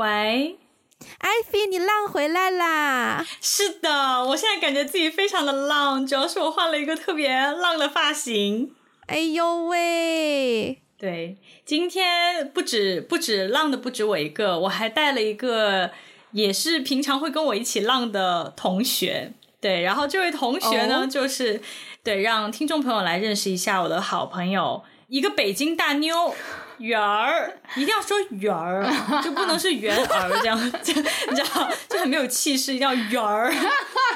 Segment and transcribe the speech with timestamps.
[0.00, 0.56] 喂，
[1.18, 3.22] 艾菲，你浪回来啦！
[3.38, 8.74] 是的，我现在感觉自己非常的浪，主要是我换了一个特别浪的发型。
[9.08, 10.80] 哎呦喂！
[10.96, 15.90] 对，今天不止不止浪的不止我一个，我还带了一个
[16.32, 19.34] 也是平常会跟我一起浪的同学。
[19.60, 21.10] 对，然后这位同学呢，oh.
[21.10, 21.60] 就是
[22.02, 26.34] 对，让听众朋友来认识一下我的好朋友，一个北京大妞
[26.80, 28.82] 圆儿，一定要说圆儿，
[29.22, 33.52] 就不能是圆儿这样， 就你知道，就很没有气势，一定要圆儿。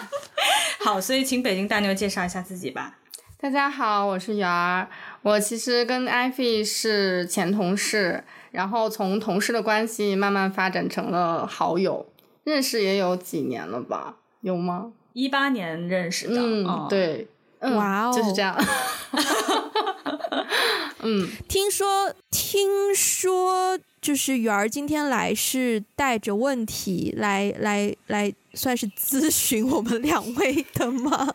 [0.82, 2.96] 好，所以请北京大妞介绍一下自己吧。
[3.38, 4.88] 大家好，我是圆儿，
[5.22, 12.06] 我其实跟艾菲是前同事，然后从同事的关系慢慢发展成了好友，
[12.44, 14.14] 认识也有几年了吧？
[14.41, 14.92] 有吗？
[15.12, 17.28] 一八年认识的，嗯，哦、对，
[17.60, 18.56] 哇哦，就是这样。
[21.05, 31.32] 嗯，听说听说，就是圆儿今天来是带着问题来来来，算是咨询我们两位的吗？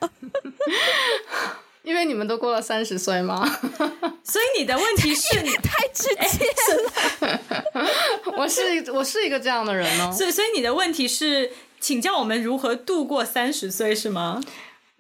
[1.84, 3.47] 因为你们都过了三十岁吗？
[4.23, 6.45] 所以你的问题是你太直接
[7.28, 7.40] 了。
[8.38, 10.12] 我是我是一个这样的人哦。
[10.12, 11.52] 所以所以你的问题是。
[11.81, 14.44] 请教我们如何度过三十岁是吗？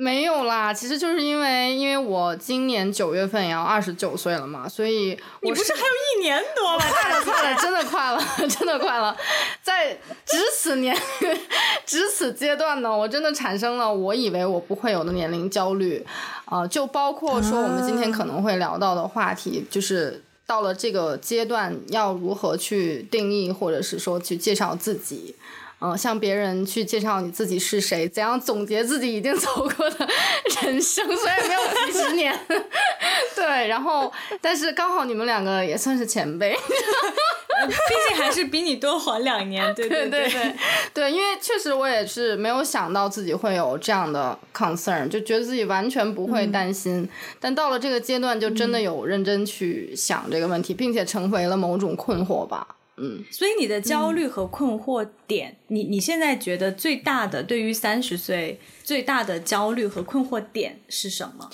[0.01, 6.85] 没有啦，其实就是因为因为我今年九月份也要二十九岁了嘛，所以我你不是还有一年多吗？
[6.89, 9.13] 快了快了，真的快了， 真的快了，
[9.61, 9.91] 在
[10.25, 10.97] 值此年
[11.85, 16.01] 值此阶段呢，我真的产生了我以为我不会有的年龄焦虑
[16.45, 25.35] 啊、呃，就包括说我们今天可能会聊到的话题，就是到了这个阶段要如何去定义，或者是说去介绍自己。
[25.81, 30.07] 嗯，向别人去介绍你自己是谁，怎样总结自己已经 走过的
[30.61, 32.37] 人生，虽然没有几十年，
[33.35, 36.51] 对，然后但是刚好你们两个也算是前辈，
[37.67, 40.55] 毕竟还是比你多活两年，对对对对，
[40.93, 52.67] 对，因为确实我也是没有想到自己会有这样的 concern，就觉得自己完全不会担心，嗯、但到了这个阶段，就真的有认真去想这个问题，嗯、并且成为了某种困惑吧。
[52.99, 61.49] 嗯，所以你的焦虑和困惑点，你你现在觉得最大的对于三十岁最大的焦虑和困惑点是什么？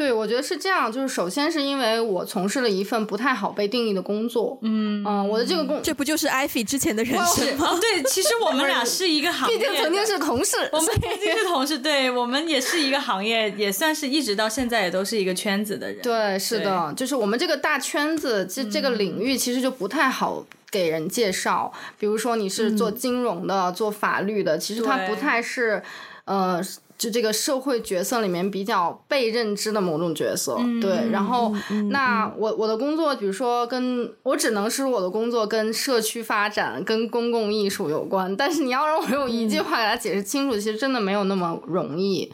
[0.00, 7.68] 对，我觉得是这样，就是首先是因为我从事了一份不太好被定义的工作，嗯嗯，我的这个工，这不就是艾菲之前的人生吗？
[7.78, 16.00] 对，其实我们俩是一个行业，毕竟曾经是同事，我们毕竟是同事，对，我们也是一个行业，也算是一直到现在也都是一个圈子的人。
[16.00, 21.70] 对，是的，就是我们这个大圈子，这这个领域其实就不太好给人介绍。
[21.98, 25.82] 比如说你是做金融的，嗯、做法律的，其实它不太是，
[26.24, 26.62] 呃。
[27.00, 31.10] 就这个社会角色里面比较被认知的某种角色，嗯、对。
[31.10, 38.36] 然后，嗯、那我我的工作，比如说跟我只能是我的工作跟社区发展、跟公共艺术有关。
[38.36, 42.30] 但是你要让我用一句话给他解释清楚，嗯、其实真的没有那么容易。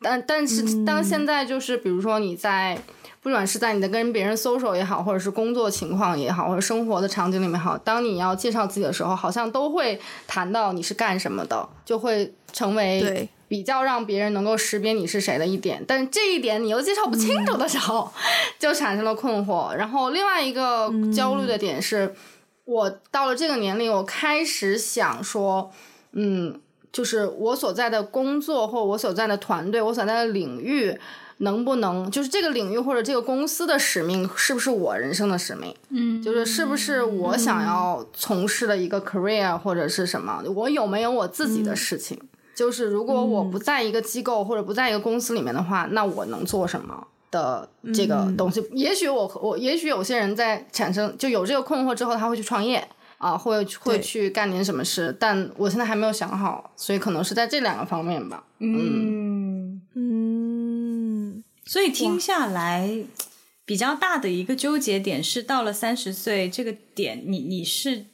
[0.00, 2.78] 但但是当现在就是比如说你在，
[3.20, 13.28] 不管是在你的跟别人 social 也好，或者是工作情况也好，或者生活的场景里面好，当你要介绍自己的时候，好像都会谈到你是干什么的，就会成为对。
[13.46, 18.20] 比较让别人能够识别你是谁的一点，但是这一点你又介绍不清楚的时候，嗯、
[18.58, 19.74] 就产生了困惑。
[19.74, 22.16] 然后另外一个焦虑的点是，嗯、
[22.64, 25.70] 我到了这个年龄，我开始想说，
[26.12, 26.58] 嗯，
[26.90, 30.98] 就是我所在的工作或我所在的团队，我所在的领域，
[31.38, 35.74] 能不能就是这个领域或者这个公司的使命，是不是我人生的使命？
[35.90, 40.42] 嗯，就是是不是我想要从事的一个 career 或者是什么？
[40.54, 42.18] 我有没有我自己的事情？
[42.20, 48.60] 嗯就是如果我不在一个机构或者不在一个公司里面的话，嗯、那我能做什么的这个东西？
[48.60, 52.86] 嗯、也许我我也许有些人在产生就有这个困惑之后，他会去创业
[53.18, 58.44] 啊，会会去干点什么事，但我现在还没有想好，所以可能是在这两个方面吧。
[58.60, 63.04] 嗯嗯，所以听下来
[63.64, 68.06] 比较大的一个纠结点是到了三十岁这个点，你你是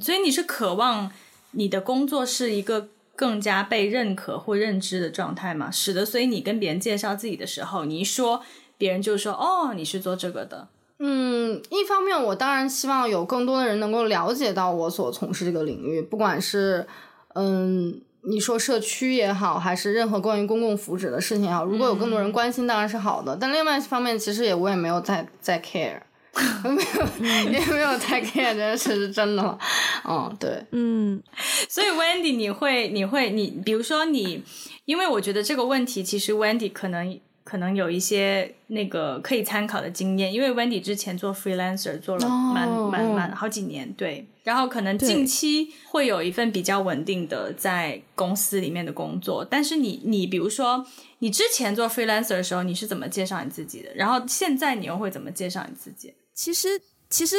[0.00, 1.10] 所以你是渴望
[1.50, 2.90] 你的工作是一个。
[3.18, 8.40] 更加被认可或认知的状态嘛，使得所以你跟别人介绍自己的时候，你一说，
[8.76, 10.68] 别人就说哦，你是做这个的。
[11.00, 16.86] 嗯，一方面我当然希望有更多的人能够了解到我所从事这个领域，不管是
[17.34, 23.34] 嗯你说社区也好，还是任何关于公共福祉的事情也好，如果有更多人关心，当然是好的。
[23.34, 26.02] 嗯、但另外一方面，其实也我也没有在在 care。
[27.18, 29.58] 没有，也没有太 care 这件事是真的了。
[30.04, 31.22] 嗯，对，嗯，
[31.68, 34.42] 所以 Wendy，你会，你会，你比如说你，
[34.84, 50.86] 因为我觉得这个问题，其实 Wendy 可能可能有一些那个可以参考的经验，因为 Wendy 之前做 freelancer 做了蛮蛮蛮好几年，对，然后可能近期会有一份比较稳定的在公司里面的工作，但是你你比如说
[51.20, 53.88] 你之前做 freelancer 的时候，你是怎么介绍你自己的？
[53.94, 56.14] 然后现在你又会怎么介绍你自己？
[56.38, 56.68] 其实
[57.10, 57.36] 其实。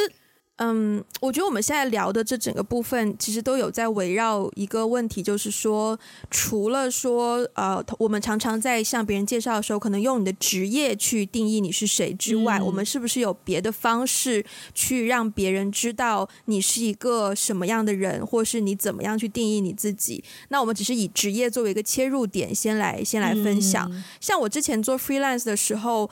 [0.62, 5.98] 嗯，我觉得我们现在聊的这整个部分，其实都有在围绕一个问题，就是说，
[6.30, 14.44] 除了说，呃，我们常常在向别人介绍的时候，可能用你的职业去定义你是谁之外，嗯，我们是不是有别的方式
[14.74, 20.22] 去让别人知道你是一个什么样的人，或是你怎么样去定义你自己？
[20.50, 23.90] 那我们只是以职业作为一个切入点，先来先来分享。
[23.90, 26.10] 嗯，像我之前做 freelance 的时候。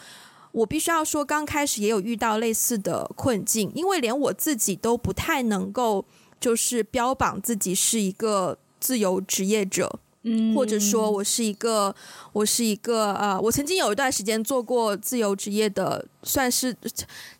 [0.52, 6.04] 我必须要说，刚开始也有遇到类似的困境，因为连我自己都不太能够，
[6.40, 11.94] 就是标榜自己是一个自由职业者，嗯，或者说我是一个，
[12.32, 16.74] 我是一个，呃，我曾经有一段时间做过自由职业的，算是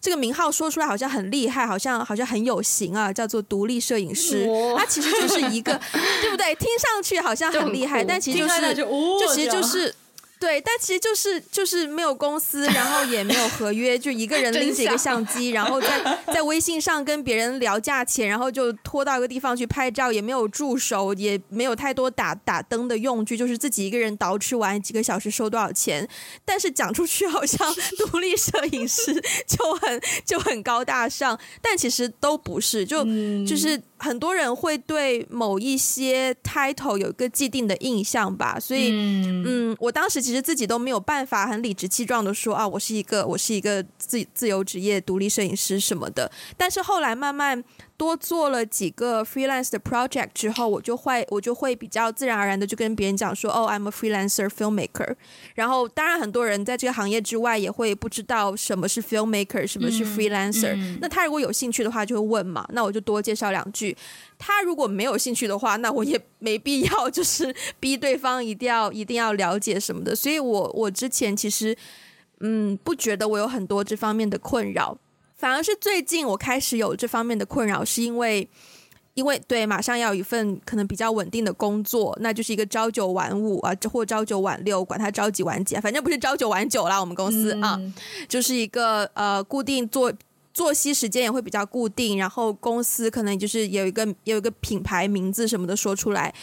[0.00, 4.46] 这个名号说出来好像很厉害，好像好像很有型啊，叫做独立摄影师，
[4.76, 5.80] 它其实就是一个，
[6.20, 6.54] 对不对？
[6.54, 9.94] 听上去好像很厉害，但其实就是，就其实就是。
[10.40, 26.08] 对，但其实就是就是没有公司，然后也没有合约，就一个人 拎着一个相机，然后在 在微信上跟别人聊价钱，然后就拖到一个地方去拍照，也没有助手，也没有太多打打灯的用具，就是自己一个人捯饬完几个小时收多少钱。
[26.44, 29.12] 但是讲出去好像独立摄影师
[29.46, 33.04] 就很就很高大上，但其实都不是，就
[33.46, 33.80] 就是。
[33.98, 47.62] 很多人会对某一些 title 有一个既定的印象吧，所以，嗯，嗯，我当时其实自己都没有办法很理直气壮的说啊，我是一个我是一个自自由职业独立摄影师什么的，但是后来慢慢。
[47.98, 55.16] 多做了几个 freelance 的 project 之后，我就会我就会比较自然而然的就跟别人讲说，哦，I'm a freelancer filmmaker。
[55.56, 60.74] 然后，当然很多人在这个行业之外也会不知道什么是 filmmaker，什么是 freelancer。
[60.74, 60.98] 嗯嗯。
[61.02, 62.64] 那他如果有兴趣的话，就会问嘛。
[62.72, 63.96] 那我就多介绍两句。
[64.38, 70.14] 他如果没有兴趣的话，那我也没必要就是逼对方一定要一定要了解什么的。
[70.14, 71.76] 所以我我之前其实
[72.38, 74.96] 嗯不觉得我有很多这方面的困扰。
[75.38, 78.48] 反而是最近我开始有这方面的困扰，是因为，
[79.14, 86.98] 因为对，马上要有一份可能比较稳定的工作，那就是一个朝九晚五啊，或朝九晚六，管他朝几晚几，反正不是朝九晚九啦。
[86.98, 87.80] 我们公司、嗯、啊，
[88.28, 90.12] 就是一个呃固定作
[90.52, 96.34] 作息时间也会比较固定，然后公司可能就是有一个有一个品牌名字什么的说出来。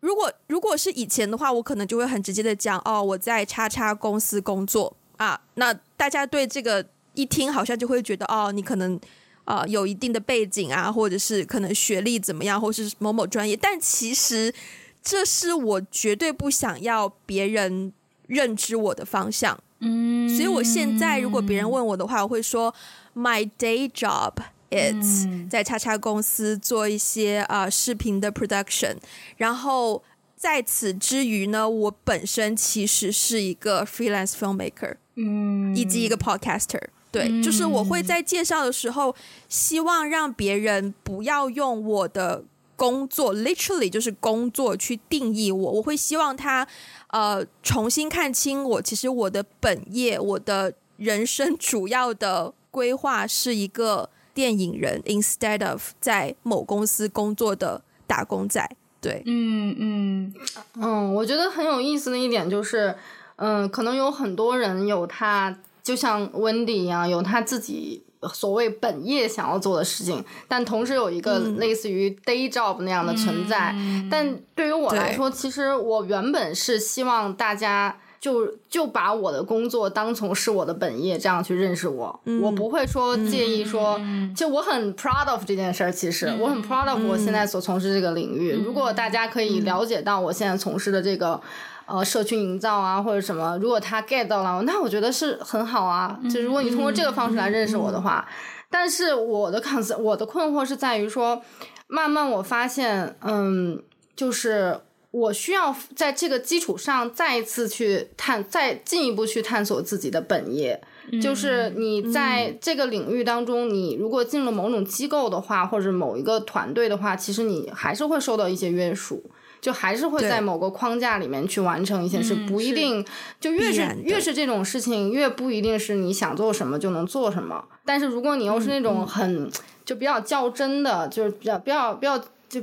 [0.00, 6.84] 如果如果是以前的话，我可能就会很直接的讲哦，我在叉叉公司工作啊，那大家对这个。
[7.18, 8.94] 一听好像就会觉得哦，你可能
[9.42, 13.56] 啊、呃、有一定的背景啊，或者是可能学历怎么样，或是某某专业。
[13.56, 14.54] 但其实
[15.02, 17.92] 这是我绝对不想要别人
[18.28, 19.58] 认知我的方向。
[19.80, 22.72] 嗯，所以我现在如果别人问我的话，我会说
[23.16, 24.34] My day job
[24.70, 28.96] is、嗯、在叉叉公司做一些啊、呃、视频的 production。
[29.36, 30.04] 然后
[30.36, 36.82] 在此之余呢，我本身其实是一个 freelance filmmaker，嗯，以及一个 podcaster。
[37.18, 39.14] 对，就是我会在介绍的时候，
[39.48, 42.44] 希望让别人不要用我的
[42.76, 45.72] 工作，literally 就是工作去定义我。
[45.72, 46.66] 我会希望他，
[47.08, 48.80] 呃，重新看清我。
[48.80, 58.70] 其实我的本业，我的人生主要的规划是一个电影人，instead of 在某公司工作的打工仔。
[59.00, 60.34] 对，嗯嗯
[60.74, 62.96] 嗯，我觉得很有意思的一点就是，
[63.36, 65.56] 嗯、呃，可能有很多人有他。
[65.88, 68.02] 就像 Wendy 一样，有他自己
[68.34, 73.72] 所谓本业想要做的事情，但同时有一个类似于 day job 那样的存在。
[73.74, 82.20] 嗯、但对于我来说，其实我原本是希望大家就就把我的工作当成是我的本业，这样去认识我。
[82.26, 85.90] 嗯、我不会说介意说，嗯、就我很 proud of 这件事儿。
[85.90, 88.52] 其实、嗯、我很 proud of 我现在所从事这个领域。
[88.58, 91.40] 嗯、如果大家可以了解到我现在从事的这个。
[91.88, 96.20] 呃，社区营造啊，或者什么，如果他 get 到了，那我觉得是很好啊。
[96.30, 101.40] 就如果你通过这个方式来认识我的话，嗯嗯嗯、但是我的 concern，我的困惑是在于说，
[101.86, 103.82] 慢慢我发现，嗯，
[104.14, 104.80] 就是
[105.10, 110.78] 我需要在这个基础上再一次去探，再进一步去探索自己的本业。
[111.10, 119.24] 嗯、就是你在这个领域当中，你如果进了某种机构的话，或者某一个团队的话，其实你还是会受到一些约束。
[119.60, 123.04] 就还是会在某个框架里面去完成一些事，不一定
[123.40, 127.64] 就越是越是这种事情，越不一定是你想做什么就能做什么。
[127.84, 129.50] 但是如果你又是那种很
[129.84, 132.60] 就比较较真的，就是比较比较比较就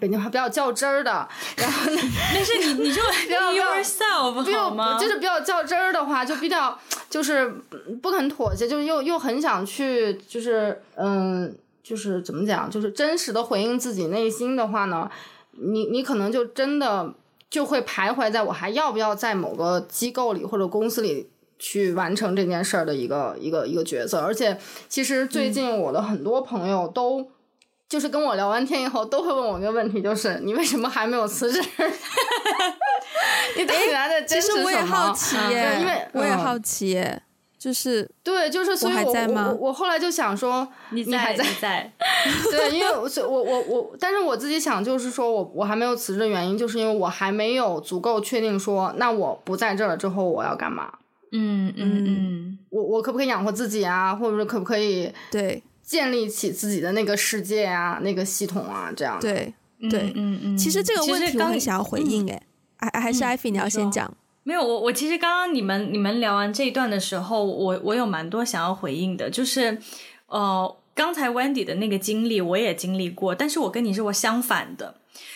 [0.00, 2.00] 北京话比较较真儿的，然后呢，
[2.34, 4.98] 但是你你就 比较 yourself 好吗？
[4.98, 6.76] 就是比较较真儿的话，就比较
[7.08, 7.48] 就是
[8.02, 15.08] 不肯妥协，就是又又很想去，就是嗯，就是怎么讲，就是真实的回应自己内心的话呢，
[15.60, 17.14] 你你可能就真的
[17.50, 27.20] 就会徘徊在我还要不要在某个机构里或者公司里去完成这件事儿的一个一个一个角色，而且其实最近我的很多朋友都。
[27.22, 27.28] 嗯
[27.88, 31.58] 就是跟我聊完天以后，都会问我一个问题，就是你为什么还没有辞职？
[33.56, 34.62] 你到底来的真是什么？
[34.62, 37.22] 其实我也好奇耶，因为我也好奇耶，
[37.58, 39.48] 就是对，就是所以我，我还在吗？
[39.48, 41.44] 我我后来就想说，你你还在？
[41.60, 41.92] 在
[42.50, 50.92] 对，因为我我我我，但是我自己想，就是说我我还没有辞职的原因，就是因为我还没有足够确定说，那我不在这儿了之后我要干嘛？
[51.32, 54.14] 嗯嗯嗯，我我可不可以养活自己啊？
[54.14, 55.12] 或者说可不可以？
[55.30, 55.62] 对。
[55.82, 59.54] 建立起自己的那个世界啊，那个系统啊，这样对
[59.88, 60.58] 对，嗯嗯。
[60.58, 62.42] 其实这个问题我很想要回应，哎，
[62.76, 64.14] 还还是艾菲你要先讲。
[64.48, 69.78] 没有，我我其实刚刚你们你们聊完这一段的时候，我我有蛮多想要回应的，就是
[70.26, 74.94] 呃，刚才 Wendy 的那个经历我也经历过，但是我跟你是我相反的，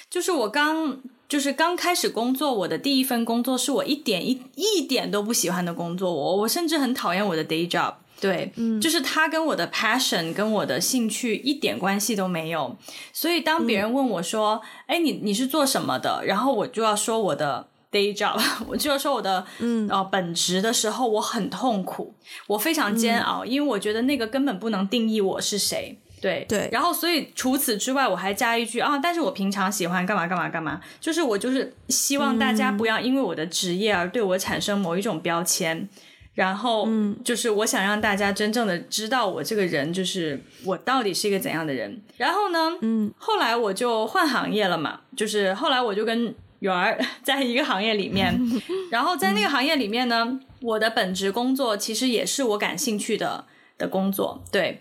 [0.09, 0.97] 就是我刚
[1.29, 7.93] 就是刚开始工作，我的第一份工作是我一点一一点都不喜欢的工作，我我甚至很讨厌我的 day job。
[8.19, 12.75] 对，嗯，就是他跟我的 passion 跟我的兴趣一点关系都没有，
[13.13, 22.15] 所以当别人问我说：“哎、嗯，你你是做什么的？”然后我就要说我的 day job，我就是说我的嗯本职的时候，我很痛苦，
[22.47, 25.99] 我非常煎熬，嗯、因为我觉得那个根本不能定义我是谁。
[26.21, 35.89] 对对，然后所以除此之外，我还加一句啊，但是我平常喜欢干嘛干嘛干嘛，就是我就是希望大家不要因为我的职业而对我产生某一种标签。
[36.35, 42.01] 然后，嗯，就是我想让大家真正的知道我这个人，就是我到底是一个怎样的人。
[42.17, 48.41] 然后呢，嗯，后来我就换行业了嘛，就是后来我就跟媛儿在一个行业里面，
[48.91, 53.45] 然后在那个行业里面呢，我的本职工作其实也是我感兴趣的
[53.77, 54.81] 的工作，对，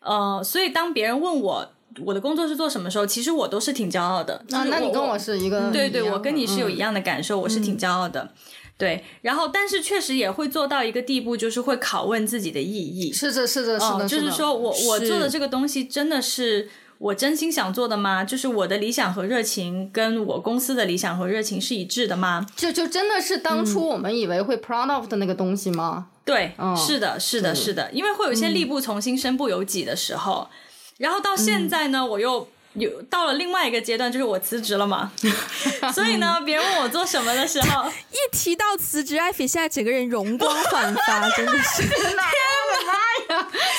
[0.00, 1.72] 呃，所以当别人问我
[2.04, 4.44] 我的工作是做什么时候，其实我都是挺骄傲的。
[4.48, 8.32] 那那你跟我是一个，对对，我跟你是有一样的感受，我是挺骄傲的。
[8.76, 13.12] 对，然后但是确实也会做到一个地步，就是会拷问自己的意义。
[13.12, 16.66] 是的，是的，是的，哦、就是说我我做的这个东西真的是
[17.00, 18.22] 我真心想做的吗？
[18.22, 22.46] 就是我的理想和热情跟我公司的理想和热情是一致的吗？
[22.54, 26.08] 就就真的是当初我们以为会 proud of 的那个东西吗？
[26.08, 30.54] 嗯、对，哦、是的，是的，是的，因为会有一些力不从心、身不由己的时候，嗯、
[30.98, 32.46] 然后到现在呢，我又。
[32.74, 35.10] 有到了另外一个阶段，就是我辞职了嘛，
[35.92, 42.22] 所以呢，别人问我做什么的时候， 一提到辞职，艾菲现在整个人容光焕发， 真的是，天哪，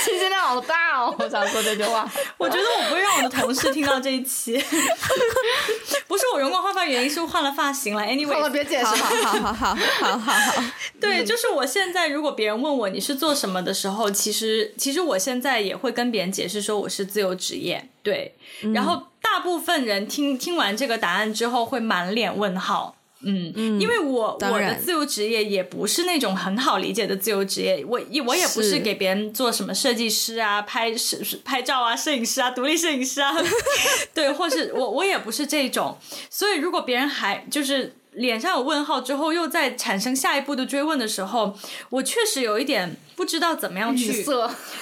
[0.03, 1.15] 信息量好大哦！
[1.19, 4.53] 我想说这句话，我觉得我不会让我的同事听到这一期，
[6.07, 8.03] 不是我容光焕发，原因是换了发型了。
[8.03, 8.95] Anyway，好了，别解释，好。
[8.95, 10.63] 好好好好好好，
[10.99, 17.89] 对，就是我现在如果别人问我你是做什么的时候，其实其实我现在也会跟别人解释说我是自由职业。
[18.03, 18.35] 对，
[18.73, 33.31] 然后大部分人听听完这个答案之后会满脸问号，嗯，嗯，因为我我的自由职业也不是那种很好理解的自由职业，我我也不是给别人做什么设计师啊、拍摄拍照啊、摄影师啊、独立摄影师啊，
[34.13, 35.97] 对，或是我我也不是这种，
[36.29, 37.95] 所以如果别人还就是。
[38.15, 41.57] 脸上有问号之后，又在产生下一步的追问的时候，
[41.89, 44.11] 我确实有一点不知道怎么样去，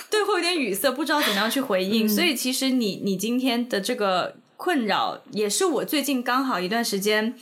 [0.09, 2.07] 对，会有点语塞，不知道怎么样去回应。
[2.07, 7.35] 嗯、所以其实你你今天的这个困扰，也是我最近刚好一段时间，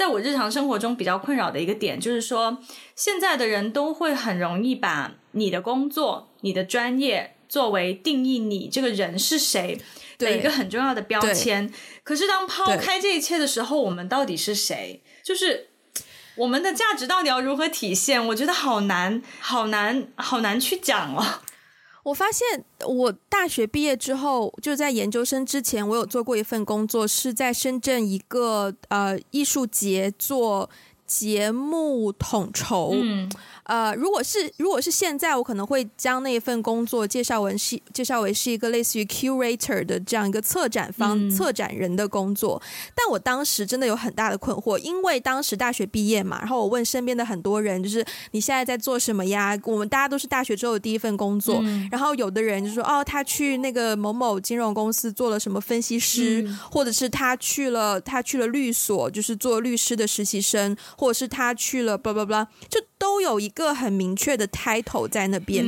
[0.00, 2.56] 在我日常生活中比较困扰的一个点，就是说
[2.96, 9.78] 现在的人都会很容易把你的工作、你的专业作为定义你这个人是谁
[10.16, 11.70] 的一个很重要的标签。
[12.02, 15.02] 可是当抛开这一切的时候，我们到底是谁？
[15.22, 15.68] 就是
[16.36, 18.26] 我们的价值到底要如何体现？
[18.28, 21.42] 我觉得好难，好难，好难去讲哦。
[22.02, 30.70] 我发现我大学毕业之后，就在研究生之前，我有做过一份工作，是在深圳一个呃艺术节做
[31.06, 32.92] 节目统筹。
[32.94, 33.30] 嗯。
[33.70, 42.60] 呃，如果是如果是现在，我可能会将那一份工作介绍为是介绍为是一个类似于 curator 的这样一个策展方、嗯、策展人的工作。
[42.96, 49.56] 但我当时真的有很大的困惑，因为当时大学毕业嘛，然后我问身边的很多人，就是你现在在做什么呀？
[49.66, 63.10] 我们大家都是大学之后的第一份工作，嗯、然后有的人就说哦，他去那个某某金融公司做了什么分析师，嗯、或者是他去了他去了律所，就是做律师的实习生，或者是他去了 blah blah blah，就都。
[63.10, 65.64] 都有一个很明确的 title 在那边。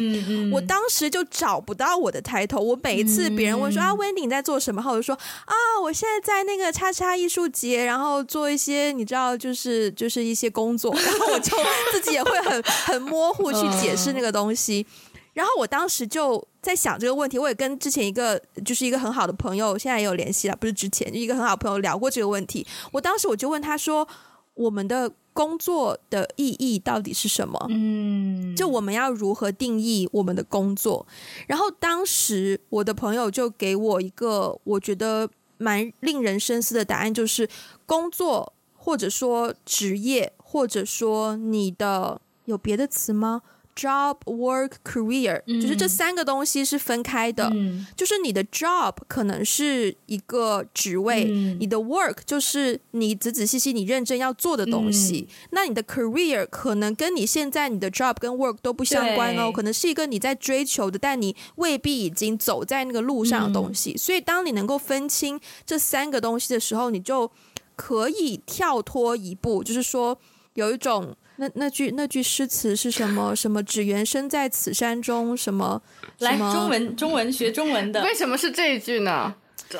[0.51, 2.61] 我当时就找不到我的 title。
[2.61, 4.83] 我每一次别人问说、嗯、啊，Wendy 你在做什么？
[4.87, 10.95] 我就说啊，我现在在那个叉叉艺术节，然后做一些你知道，就是就是一些工作。
[10.99, 11.57] 然后我就
[11.93, 14.87] 自己也会很 很模糊去解释那个东西。
[15.35, 22.67] 然后我当时就在想这个问题，我也跟之前一个就是一个很好的朋友，现在也有联系了，不是之前就一个很好朋友聊过这个问题。
[22.93, 24.07] 我当时我就问他说
[24.53, 27.67] ：“我们的工作的意义到底是什么？
[27.71, 31.07] 嗯，就我们要如何定义我们的工作？”
[31.49, 37.49] 然后当时我的朋友就给我一个我觉得蛮令人深思的答案，就是
[37.87, 43.43] 工作或者说职业，或者说你的有别的词吗
[43.75, 47.51] ？Job, work, career，嗯，就是这三个东西是分开的。
[47.55, 55.27] 嗯，就是你的 job 可能是一个职位，嗯，你的 work 就是你仔仔细细、你认真要做的东西。
[55.27, 63.93] 嗯，那你的 career 可能跟你现在你的 job 跟 work 都不相关哦，可能是一个你在追求的，但你未必已经走在那个路上的东西。
[63.93, 67.31] 嗯，所以，当你能够分清这三个东西的时候，你就
[67.75, 70.19] 可以跳脱一步，就是说
[70.55, 71.17] 有一种。
[71.37, 73.35] 那那句那句诗词是什么？
[73.35, 75.37] 什么只缘身在此山中？
[75.37, 75.83] 什么？
[76.19, 79.35] 来中文中文学中文的，为什么是这一句呢？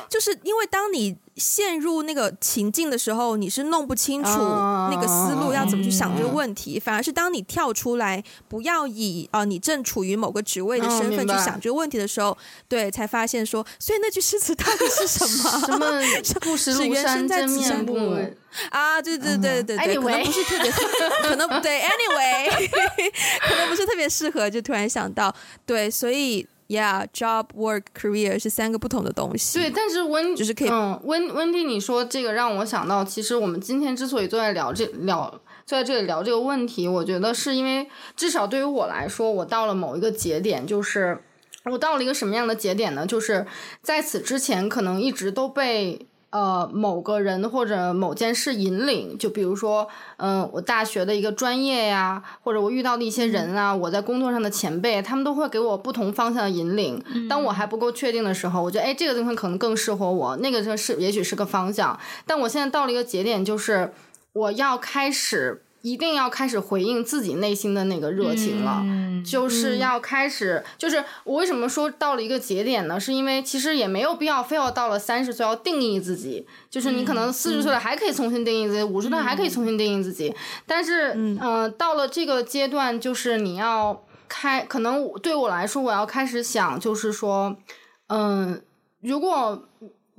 [0.09, 12.37] 就是因为当你陷入那个情境的时候，你是弄不清楚那个思路要怎么去想这个问题，反而是当你跳出来，不要以啊、呃、你正处于某个职位的身份去想这个问题的时候，
[12.69, 16.03] 对，才发现说，所以那句诗词到底是什么？
[16.23, 18.15] 什么不识庐山真面目
[18.71, 19.01] 啊？
[19.01, 20.71] 对对对对对，可能不是特别，
[21.29, 22.69] 可能不对，anyway，
[23.49, 25.35] 可能不是特别适合，就突然想到，
[25.65, 26.47] 对，所以。
[26.69, 29.59] Yeah, job, work, career 是三个不同的东西。
[29.59, 30.69] 对，但是温就是可以。
[30.71, 35.29] 嗯，温温蒂，你说这个让我想到，其实我们今天之所以坐在聊这聊，
[35.67, 41.23] 坐在这里聊这个问题，我觉得是因为至少对于我来说，我到了某一个节点，就是
[41.65, 43.07] 我到了一个什么样的节点呢？
[43.07, 43.47] 就是
[43.83, 46.07] 在此之前，可能一直都被。
[46.33, 49.87] 呃，某个人或者某件事引领，就比如说，
[50.17, 57.03] 嗯、呃，我大学的一个专业呀，或者我遇到的一些人啊，我在工作上的前辈，他们都会给我不同方向的引领。
[57.29, 61.99] 当我还不够确定的时候，我觉得，哎，这个地方可能更适合我，那个就是也许是个方向。
[62.27, 63.93] 但我现在到了一个节点，就是
[64.33, 65.63] 我要开始。
[65.83, 73.01] 一定要开始回应自己内心的那个热情了，嗯、就是要开始，嗯、就是我为什么说到了一个节点呢？
[73.01, 80.33] 是因为其实也没有必要非要到了三十岁要定义自己，就是你可能四十岁了还可以重新定义自己，五十岁还可以重新定义自己，
[80.67, 87.57] 但是嗯、呃，到了这个阶段，就是你要开，可能对我来说，我要开始想，就是说，
[88.07, 88.61] 嗯、呃，
[89.01, 89.69] 如果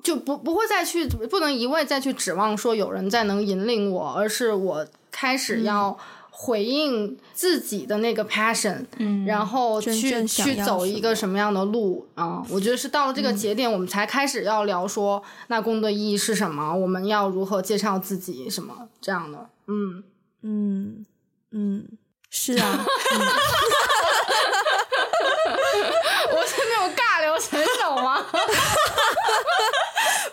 [0.04, 4.86] 就不不会再去，不能一味再去指望说有人再能引领我，而是我。
[5.14, 5.98] 开始要
[6.32, 12.42] 回应自己的那个 passion，嗯，然后去去走一个什么样的路啊？
[12.44, 16.76] 嗯，我觉得是到了这个节点，我们才开始要聊说，那工作意义是什么？
[16.76, 19.48] 我们要如何介绍自己什么这样的？
[19.68, 20.04] 嗯
[20.42, 21.06] 嗯
[21.52, 21.88] 嗯，
[22.32, 23.20] 是啊， 嗯、
[26.36, 28.26] 我是那种尬聊选手吗？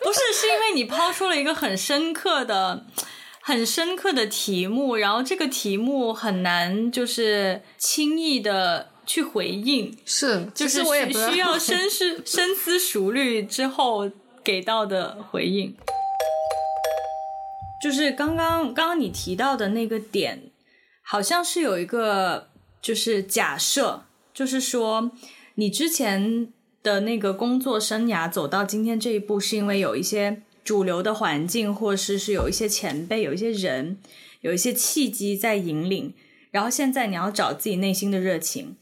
[0.02, 2.86] 不是，是因为你抛出了一个很深刻的。
[3.50, 14.08] 很深刻的题目，然后这个题目很难，就是轻易的去回应，是，就是我也需要 深思深思熟虑之后
[14.44, 15.74] 给到的回应。
[17.82, 20.52] 就是刚刚刚刚你提到的那个点，
[21.02, 25.10] 好像是有一个就是假设，就是说
[25.56, 26.52] 你之前
[26.84, 30.42] 的那个工作生涯走到今天这一步，是因为有一些。
[30.70, 33.98] 主流的环境，或是是有一些前辈、有一些人、
[34.40, 36.14] 有一些契机在引领，
[36.52, 38.76] 然后现在你要找自己内心的热情。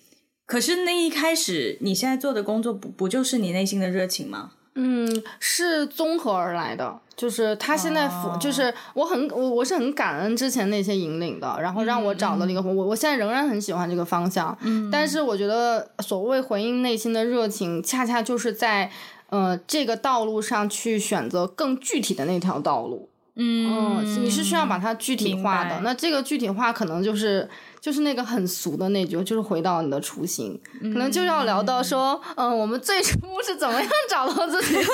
[0.44, 4.50] 可是那一开始你现在做的工作不不就是你内心的热情吗？
[4.74, 8.06] 嗯，是综合而来的，就是他现在
[8.38, 14.54] 就是我很我我是很感恩之前那些引领的，然后让我找到了一个我、嗯、我现在仍然很喜欢这个方向。
[14.60, 18.90] 嗯，但是我觉得所谓回应内心的热情，恰恰就是在。
[19.30, 25.80] 呃，这个道路上去选择更具体的那条道路，嗯，呃、你是需要把它具体化的。
[25.80, 27.46] 那这个具体化可能就是
[27.78, 34.86] 就是那个很俗的那句，就是回到你的初心，嗯、可能就要聊到说，嗯、呃，我们最初是怎么样找到自己， 我们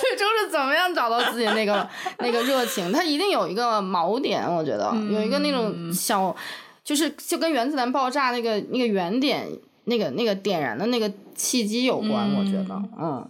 [0.00, 1.88] 最初是怎么样找到自己那个
[2.18, 6.34] 那个热情，它一定有一个锚点，我觉得、嗯、有一个那种小，
[6.82, 9.48] 就是就跟原子弹爆炸那个那个原点。
[9.86, 13.28] 那个那个点燃的那个契机有关，嗯、我觉得，嗯。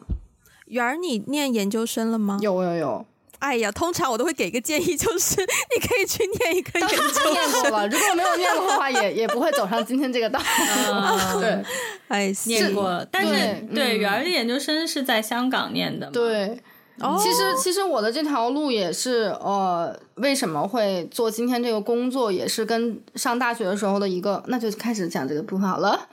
[0.67, 2.39] 圆儿，你念研究生了吗？
[2.43, 3.07] 有有有，
[3.39, 10.41] 哎呀，通常我都会给个建议，就是你可以去念一个研究生念过了，如果没有念过的话，也也不会走上今天这个道。
[10.43, 11.65] 嗯、 对，
[12.09, 13.33] 哎，念过了，但是
[13.73, 16.11] 对，圆，儿的研究生是在香港念的。
[16.11, 16.59] 对，
[17.01, 26.09] 哦、其实其实我的这条路也是，呃，为什么会做今天这个工作，也是跟上大学的时候的一个，那就开始讲这个部分好了。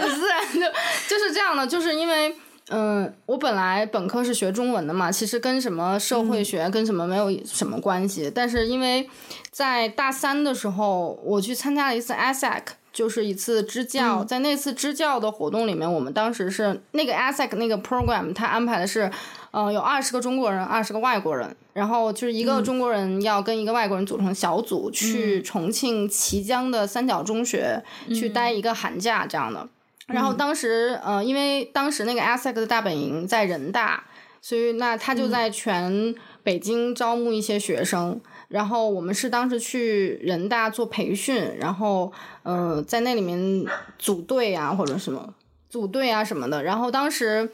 [0.00, 0.72] 很自然的
[1.08, 2.34] 就是这样的，就是因为。
[2.72, 8.30] 嗯，我本来本科是学中文的嘛，其实跟什么社会学、嗯、跟什么没有什么关系。
[8.32, 9.10] 但是因为
[9.50, 14.24] 在大三的时候，我去参加了一次 ASEC，就是一次支教。
[14.24, 19.10] 嗯、在那次支教的活动里面，我们当时是那个 ASEC 那个 program，他安排的是，
[19.50, 29.68] 呃，有二十个中国人，二十个外国人，然后就是一个中国人要跟一个外国人组成小组，嗯、去重庆綦江的三角中学、嗯、去待一个寒假这样的。
[30.06, 34.04] 然后当时，呃，因为当时那个 ASEC 的大本营在人大，
[34.42, 38.20] 所以那他就在全北京招募一些学生。
[38.50, 43.64] 嗯、然后我们是当时去人大做培训，然后呃，在那里面
[43.98, 45.34] 组队啊或者什么
[45.68, 46.62] 组队啊什么的。
[46.62, 47.50] 然后当时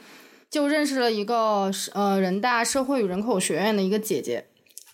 [0.51, 4.47] 就认识了一个呃人大社会与人口学院的一个姐姐。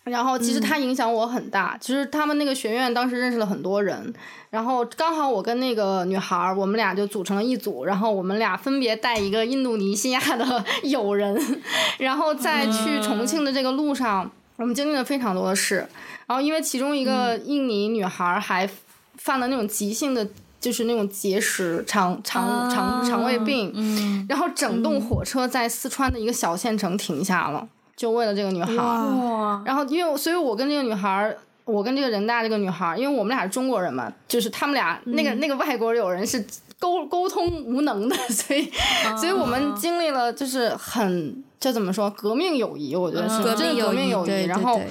[0.03, 4.13] 然后其实他影响我很大，其实、嗯、他们那个学院当时认识了很多人，
[4.49, 11.39] 然后刚好我跟那个女孩，我们俩就组成了一组，然后我们俩分别带一个印度尼西亚的 友人，
[11.99, 15.87] 然后在去重庆的这个路上，嗯、我们经历了非常多的事，
[16.27, 18.69] 然后因为其中一个印尼女孩还
[19.17, 20.27] 犯了那种急性的，
[20.59, 27.67] 就是那种结石、肠肠肠肠胃病，嗯、然后整栋火车在四川的一个小县城停下了。
[27.95, 29.61] 就为了这个女孩，哇。
[29.65, 36.43] 然后因为所以，我跟这个女孩，我跟这个人大这个女孩，因为我们俩是中国人嘛，就是他们俩那个、嗯、那个外国友人是
[36.83, 38.69] 沟沟通无能的，所以，
[39.05, 44.81] 啊、所以我们经历了就是很这怎么说革命友谊，我觉得是、嗯、真的革命友谊，然后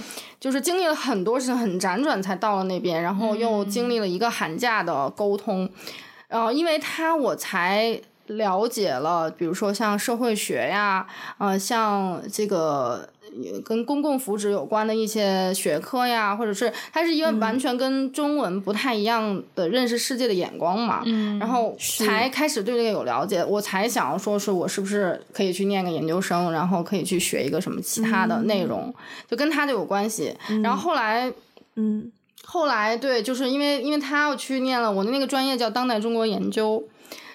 [0.40, 5.68] 就是经历了很多事，很辗转才到了那边，然后又经历了一个寒假的沟通，
[6.28, 8.00] 然后、嗯呃、因为他我才。
[8.28, 11.04] 了解了，比如说像社会学呀，
[11.38, 13.06] 呃，像这个
[13.64, 28.94] 跟公共福祉有关的一些学科呀，或者是它是因为完全跟中文不太一样的认识世界的眼光嘛，嗯，然后才开始对这个有了解，我才想要说是我是不是可以去念个研究生，然后可以去学一个什么其他的内容，嗯、
[29.30, 30.34] 就跟他就有关系。
[30.48, 31.32] 嗯、然后后来，
[31.76, 32.10] 嗯，
[32.44, 36.82] 后来对，就是因为因为他要去念了，我的那个专业叫当代中国研究。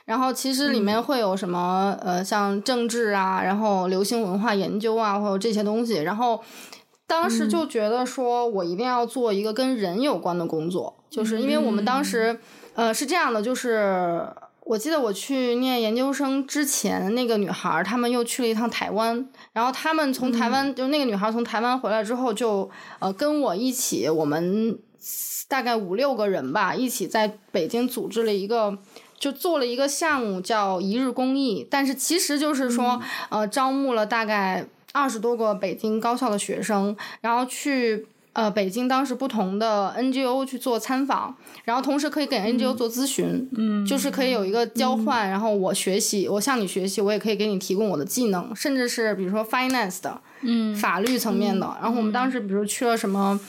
[0.07, 5.95] 然后其实里面会有什么、嗯、呃，像政治啊，然后流行文化研究啊，或者这些东西。
[5.95, 6.41] 然后
[7.05, 12.39] 当时就觉得说，我一定要做一个跟人有关的工作，嗯、就是因为我们当时
[12.73, 14.25] 呃是这样的，就是
[14.61, 24.79] 我记得我去念研究生之前，那个女孩他们又去了一趟台湾，然后他们从台湾，嗯、就那个女孩从台湾回来之后就，就呃跟我一起，我们
[25.49, 28.77] 大概五六个人吧，一起在北京组织了一个。
[29.19, 53.39] 就做了一个项目叫一日公益，但是其实就是说，嗯、呃，招募了大概二十多个北京高校的学生，然后去呃北京当时不同的 NGO 去做参访，然后同时可以给 NGO 做咨询，嗯，就是可以有一个交换，嗯、然后我学习，我向你学习，我也可以给你提供我的技能，甚至是比如说 finance 的，嗯，法律层面的，嗯、然后我们当时比如去了什么。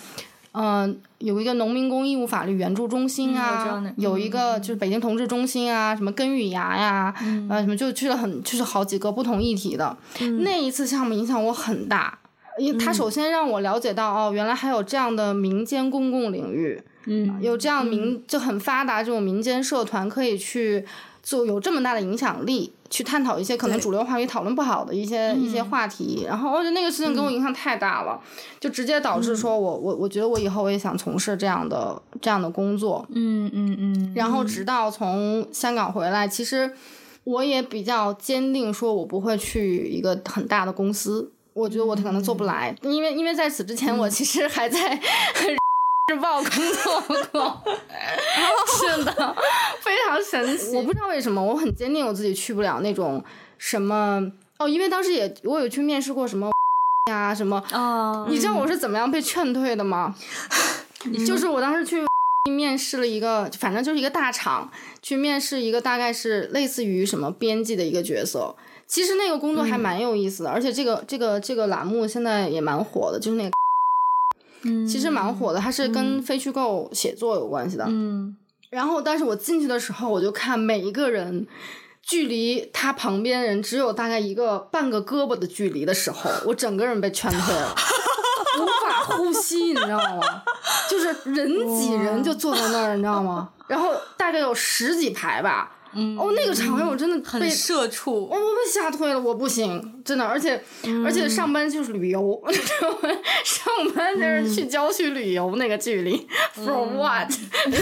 [0.52, 9.96] 嗯、呃，有一个农民工义务法律援助中心啊，嗯、有一个就是北京同志中心啊，嗯、什么根与芽呀，嗯、呃，什么就去了很就是好几个不同议题的。
[10.20, 12.18] 嗯、那一次项目影响我很大，
[12.58, 20.86] 因为他首先让我了解到、嗯、哦，原来还有这样的民间公共领域，嗯，有这样民、嗯、就很发达这种民间社团可以去。
[21.20, 28.28] 做有这么大的影响力，去探讨一些可能主流话语讨论不好的一些一些话题，嗯、然后我觉得那个事情给我影响太大了，嗯、
[28.60, 36.72] 就直接导致说我我我觉得我以后我也想从事这样的这样的工作，嗯嗯嗯，嗯嗯然后直到从香港回来，其实
[37.24, 44.78] 我也比较坚定说我不会去一个很大的公司，我觉得我可能做不来，嗯、因为因为在此之前我其实还在。
[44.94, 45.58] 嗯
[46.08, 47.00] 日报工作
[47.32, 47.62] 过，
[48.80, 49.36] 是的，
[49.80, 50.74] 非常神奇。
[50.74, 53.22] 我不知道为什么，我很坚定我自己去不了那种
[53.58, 54.22] 什么
[54.58, 56.50] 哦，因为当时也我有去面试过什么
[57.10, 60.14] 呀什么哦，你知道我是怎么样被劝退的吗？
[61.04, 62.02] 嗯、就是我当时去
[62.50, 64.70] 面试了一个，反正就是一个大厂，
[65.02, 68.56] 去面试一个大概是类似于什么编辑的一个角色。
[68.86, 73.50] 其实那个工作还蛮有意思的，嗯、而且这个这个这个栏目现在也蛮火的，就是那个。
[74.86, 77.84] 其实蛮火的，它是跟非虚构写作有关系的。
[77.88, 78.36] 嗯，
[78.70, 81.46] 然后但是我进去的时候，我就看每一个人
[82.02, 87.74] 距离他旁边人只有大概一个半个胳膊的距离的时候，我整个人被劝退了，
[88.60, 90.42] 无法呼吸，你知道吗？
[90.90, 93.50] 就是人挤人就坐在那儿，你知道吗？
[93.66, 95.74] 然后大概有十几排吧。
[95.94, 102.42] 嗯、哦，那个场面我真的被很社畜，我我被吓退了，我不行，真的，而且、嗯、而且上班就是旅游，
[103.44, 107.30] 上班就是去郊区旅游，那个距离、嗯、，for what？、
[107.66, 107.72] 嗯、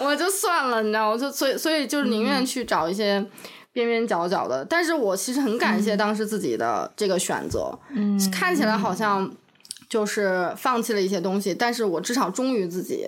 [0.00, 3.24] 我就算了，你知道，我就所以所以就是宁愿去找一些
[3.72, 9.30] 边边角角的，嗯、但是我其实很感谢当时自己的这个选择，嗯，看起来好像。
[9.90, 13.04] 就是放弃了一些东西，但是我至少忠于自己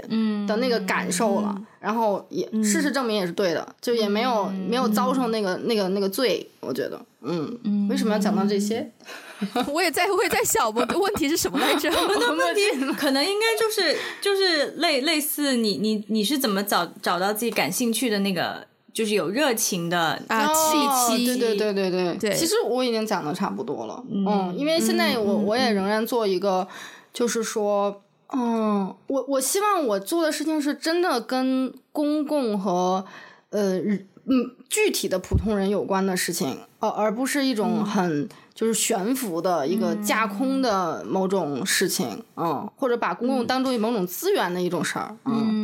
[0.49, 8.91] 的那个感受了，嗯、然后也、嗯、事实证明也是对的，就也没有、嗯、没有遭受那个、嗯、那个那个罪，我觉得，嗯，嗯为什么要讲到这些？
[9.73, 11.89] 我也在我也在想，我的问题是什么来着？
[11.95, 12.63] 我的问题
[12.99, 18.67] 可能应该就是就是类类似你你你是怎么找找到自己感兴趣的那个？
[18.93, 22.17] 就是有热情的啊，契机，对对对对对。
[22.19, 22.35] 对。
[22.35, 26.69] 其实我已经讲的差不多了，嗯，嗯，因为现在我我也仍然做一个，
[27.13, 28.03] 就是说，
[28.33, 33.05] 嗯，我我希望我做的事情是真的跟公共和
[33.51, 45.62] 呃嗯具体的普通人有关的事情，而而不是一种很就是悬浮的一个架空的某种事情，嗯，或者把公共当做某种资源的一种事儿，嗯。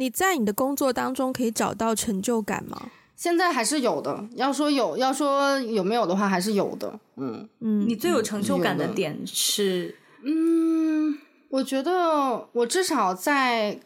[0.00, 2.90] 嗯你在你的工作当中可以找到成就感吗？
[3.14, 4.24] 现在还是有的。
[4.34, 6.98] 要说有，要说有没有的话，还是有的。
[7.16, 9.94] 嗯嗯，你最有成就感的点是？
[10.24, 11.18] 嗯，
[11.50, 13.78] 我觉得我至少在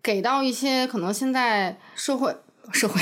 [0.00, 2.32] 给到一些可能现在社会
[2.70, 3.00] 社会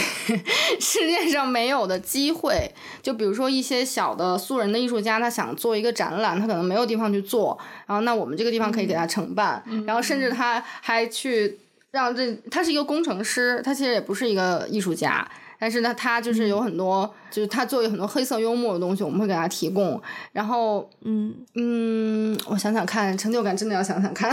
[0.81, 2.73] 世界上没有的机会。
[3.03, 11.59] 就比如说一些小的素人的艺术家，他想做一个展览，他可能没有地方去做，然后那我们这个地方可以给他承办，嗯、然后甚至他还去。
[11.97, 15.27] 让这他是一个工程师，他其实也不是一个艺术家，
[15.59, 19.99] 但是呢，他就是有很多，嗯、就是他做有很多黑色幽默的东西，我们会给他提供。
[20.33, 24.31] 然后，嗯嗯，我想想看，成就感真的要想想看。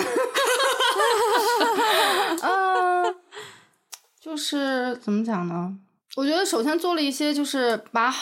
[2.42, 3.16] 嗯，
[4.20, 5.74] 就是怎么讲呢？
[6.18, 8.14] 我觉得首先做了一些，就是把，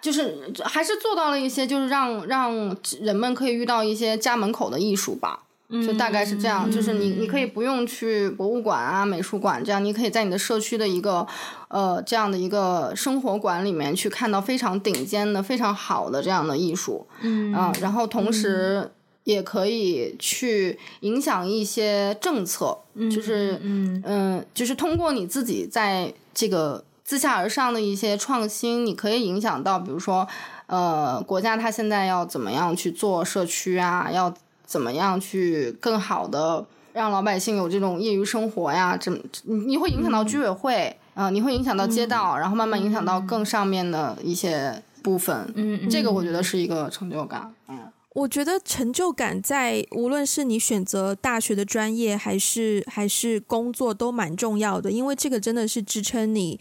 [0.00, 5.42] 就是还是做到了一些，就是让让人们可以遇到一些家门口的艺术吧。
[5.68, 11.26] 就大概是这样，嗯、就是你你可以不用去博物馆啊、美术馆这样，你可以在你的社区的一个
[11.66, 17.52] 呃这样的一个生活馆里面去看到非常顶尖的、非常好的这样的艺术，嗯。
[17.52, 18.92] 啊，然后同时
[19.24, 30.28] 也可以去影响一些政策，嗯、就是嗯嗯、呃，就是通过你自己在这个自下而上的一些创新，你可以影响到，比如说
[30.66, 34.32] 呃国家它现在要怎么样去做社区啊，要。
[34.66, 38.96] 怎么样去更好的让老百姓有这种业余生活呀？
[38.96, 39.12] 这
[39.44, 45.52] 你会影响到居委会啊、嗯呃，你会影响到街道，嗯、然后慢慢影响到更上面的一些部分。
[45.54, 47.54] 嗯，这个我觉得是一个成就感。
[47.68, 47.80] 嗯，
[48.14, 56.58] 我觉得成就感在无论是你选择大学的专业还是还是工作都蛮重要的，因为这个真的是支撑你。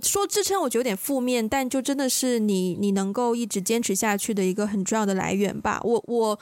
[0.00, 5.80] 说支撑我觉得有点负面，但就真的是你你能够一直坚持下去的一个很重要的来源吧。
[5.82, 6.38] 我我。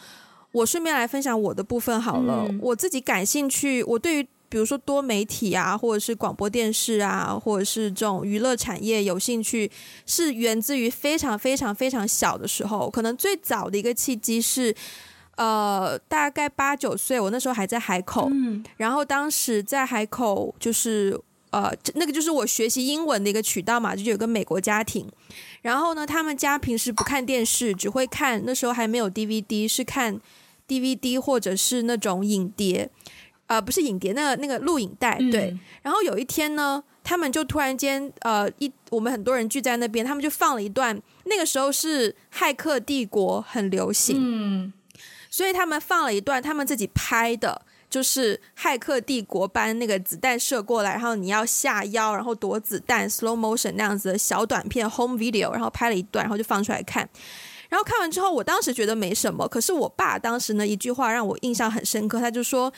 [0.53, 2.47] 我顺便来分享我的部分好了。
[2.49, 9.71] 嗯、我自己感兴趣，我对于比如说多媒体啊，或者是广播电视啊，或者是这种娱乐产业有兴趣，
[10.07, 12.91] 是源自于非常非常非常小的时候。
[12.91, 14.75] 可能最早的一个契机是，
[15.37, 21.17] 呃，大概八九岁，我那时候还在海口，嗯、然后当时在海口就是
[21.53, 25.09] 呃，那个就是我学习英文的一个渠道嘛，就有个美国家庭。
[25.63, 30.21] 然后呢，他们家平时不看电视，只会看，那时候还没有 DVD，是看。
[30.71, 32.89] DVD 或者是那种影碟，
[33.47, 35.51] 啊、呃，不是影碟，那个那个录影带，对。
[35.51, 44.73] 嗯、然后有一天呢，他们就突然间，呃，一我们很多人聚在那边，他们就放了一段，那个时候是《骇客帝国》很流行，嗯，
[45.29, 57.09] 所以他们放了一段他们自己拍的，就是《骇客帝国》般那个子弹射过来，然后你要下腰，然后躲子弹，slow motion 那样子的小短片 home video，然后拍了一段，然后就放出来看。
[57.71, 59.49] 然后看完之后，我当时觉得没什么。
[59.49, 62.71] 可是我爸当时呢，一句话让我印象很深刻，他就说：“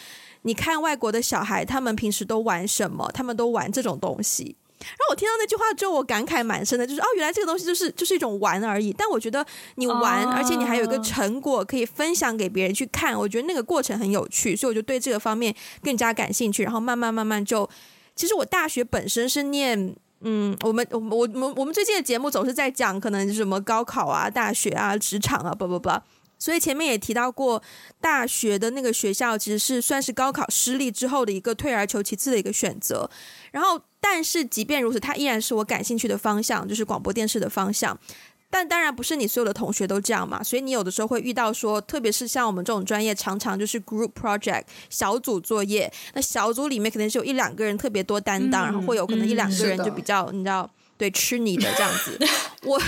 [0.42, 3.11] 你看外国的小孩，他们平时都玩什么？
[3.12, 8.92] 他们都玩这种东西。”然后我听到那句话之后，我感慨蛮深的，就是哦，原来这个东西就是就是一种玩而已。
[8.92, 9.44] 但我觉得
[9.76, 16.64] 你玩，而且你还有一个成果可以分享给别人去看，我觉得那个过程很有趣，所以我就对这个方面更加感兴趣。
[16.64, 17.66] 然后慢慢慢慢就，
[18.14, 19.96] 其实我大学本身是念。
[20.24, 25.90] 嗯，我们我我我们我们最近的节目总是在讲可能什么高考啊、大学啊、职场啊，不不不，
[26.38, 27.62] 所以前面也提到过，
[28.00, 33.11] 大学的那个学校其实是算是高考失利之后的一个退而求其次的一个选择。
[33.50, 37.98] 然后但是即便如此，它依然是我感兴趣的方向，就是广播电视的方向。
[38.52, 52.18] 但当然不是你所有的同学都这样嘛，所以你有的时候会遇到说，特别是像我们这种专业，常常就是 group project 小组作业，那小组里面肯定是有一两个人特别多担当，嗯、然后会有可能一两个人就比较，嗯、你知道，对，吃你的这样子，
[52.68, 52.78] 我。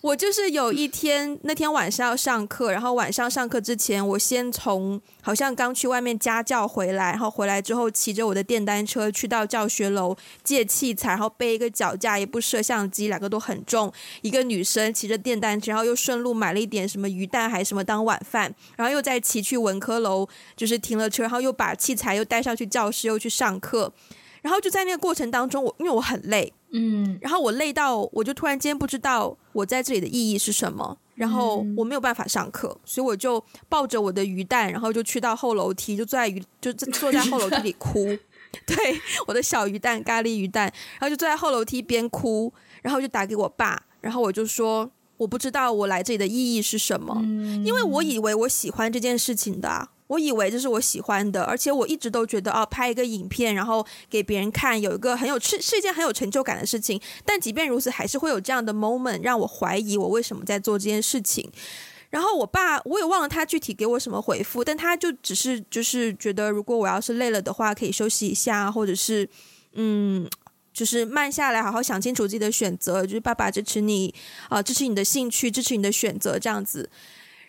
[0.00, 13.92] 我就是有一天，那天晚上要上课，然后晚上上课之前，我先从好像刚去外面家教回来，然后回来之后骑着我的电单车去到教学楼借器材，然后背一个脚架，一部摄像机，两个都很重。
[14.22, 23.92] 一个女生骑着电单车，然后又顺路买了一点什么鱼蛋还什么当晚饭，然后又再骑去文科楼，就是停了车，然后又把器材又带上去教室，又去上课。
[24.42, 26.52] 然后就在那个过程当中，我因为我很累。
[26.70, 38.16] 嗯，然后我累到，我就突然间不知道我在这里的意义是什么，然后我没有办法上课，所以我就抱着我的鱼蛋，然后就去到后楼梯，就坐在鱼，就坐在后楼梯里哭。
[38.66, 38.76] 对，
[39.26, 42.52] 我的小鱼蛋，咖喱鱼蛋，然后就坐在后楼梯边哭，
[42.82, 47.20] 然后就打给我爸，然后我就说，我不知道我来这里的意义是什么，
[47.64, 49.88] 因为我以为我喜欢这件事情的。
[50.08, 57.00] 我以为这是我喜欢的，而且我一直都觉得哦，拍一个影片，然后给别人看，有一个很有是是一件很有成就感的事情。
[57.24, 61.50] 但即便如此，还是会有这样的 moment 让我怀疑我为什么在做这件事情。
[62.10, 69.28] 然后我爸，我也忘了他具体给我什么回复，但他就只是就是觉得，如果我要是累了的话，可以休息一下，或者是
[69.74, 70.26] 嗯，
[70.72, 73.02] 就是慢下来，好好想清楚自己的选择。
[73.02, 74.14] 就是爸爸支持你
[74.48, 76.88] 啊、支持你的兴趣，支持你的选择，这样子。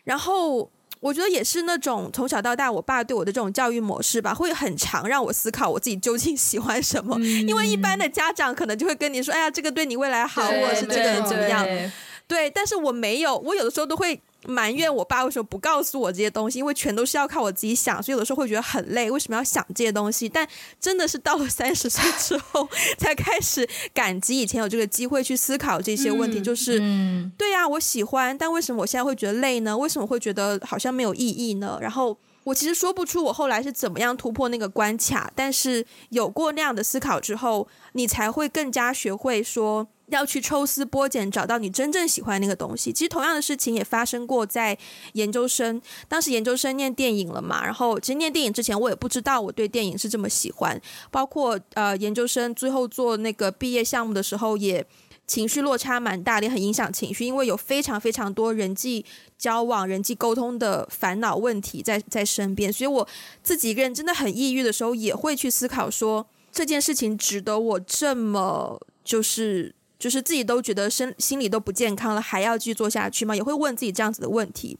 [0.03, 0.69] 然后。
[0.99, 7.15] 我觉得也是那种从小到大，我爸对我的这种教育模式吧，会很常让我思考我自己究竟喜欢什么。
[7.19, 11.91] 嗯、因为一般的家长可能就会跟你说：“哎呀，这个对你未来好，或者是这个人怎么样。”对，
[12.27, 14.21] 对，但是我没有，我有的时候都会。
[14.45, 19.11] 埋怨我爸为什么不告诉我这些东西，因为全都是要靠我自己想，所以有的时候会觉得很累。
[19.11, 20.29] 为什么要想这些东西？
[20.29, 20.47] 但
[20.79, 26.39] 真的是到了三十岁之后，才开始感激以前有这个机会去思考这些问题。
[26.39, 29.77] 就是，嗯、对呀、啊，我喜欢，但为什么我现在会觉得累呢？
[29.77, 31.77] 为什么会觉得好像没有意义呢？
[31.81, 39.87] 然后我其实说不出我后来是怎么样突破那个关卡，但是有过那样的思考之后，你才会更加学会说。
[40.11, 42.91] 要去抽丝剥茧，找到你真正喜欢的那个东西。
[42.91, 44.77] 其实同样的事情也发生过在
[45.13, 47.63] 研究生，当时研究生念电影了嘛。
[47.63, 50.81] 然后其实念电影之前，我也不知道我对电影是这么喜欢。
[51.11, 54.85] 包括呃研究生最后做那个毕业项目的时候，也
[55.27, 59.05] 情绪落差蛮大的，也很影响情绪，因为有非常非常多人际
[59.37, 62.71] 交往、人际沟通的烦恼问题在在身边。
[62.71, 63.07] 所以我
[63.43, 69.75] 自己一个人真的很抑郁的时候，也会去思考说这件事情值得我这么就是。
[69.99, 73.35] 就是自己都觉得身心里都不健康了，还要继续做下去吗？
[73.35, 74.77] 也会问自己这样子的问题。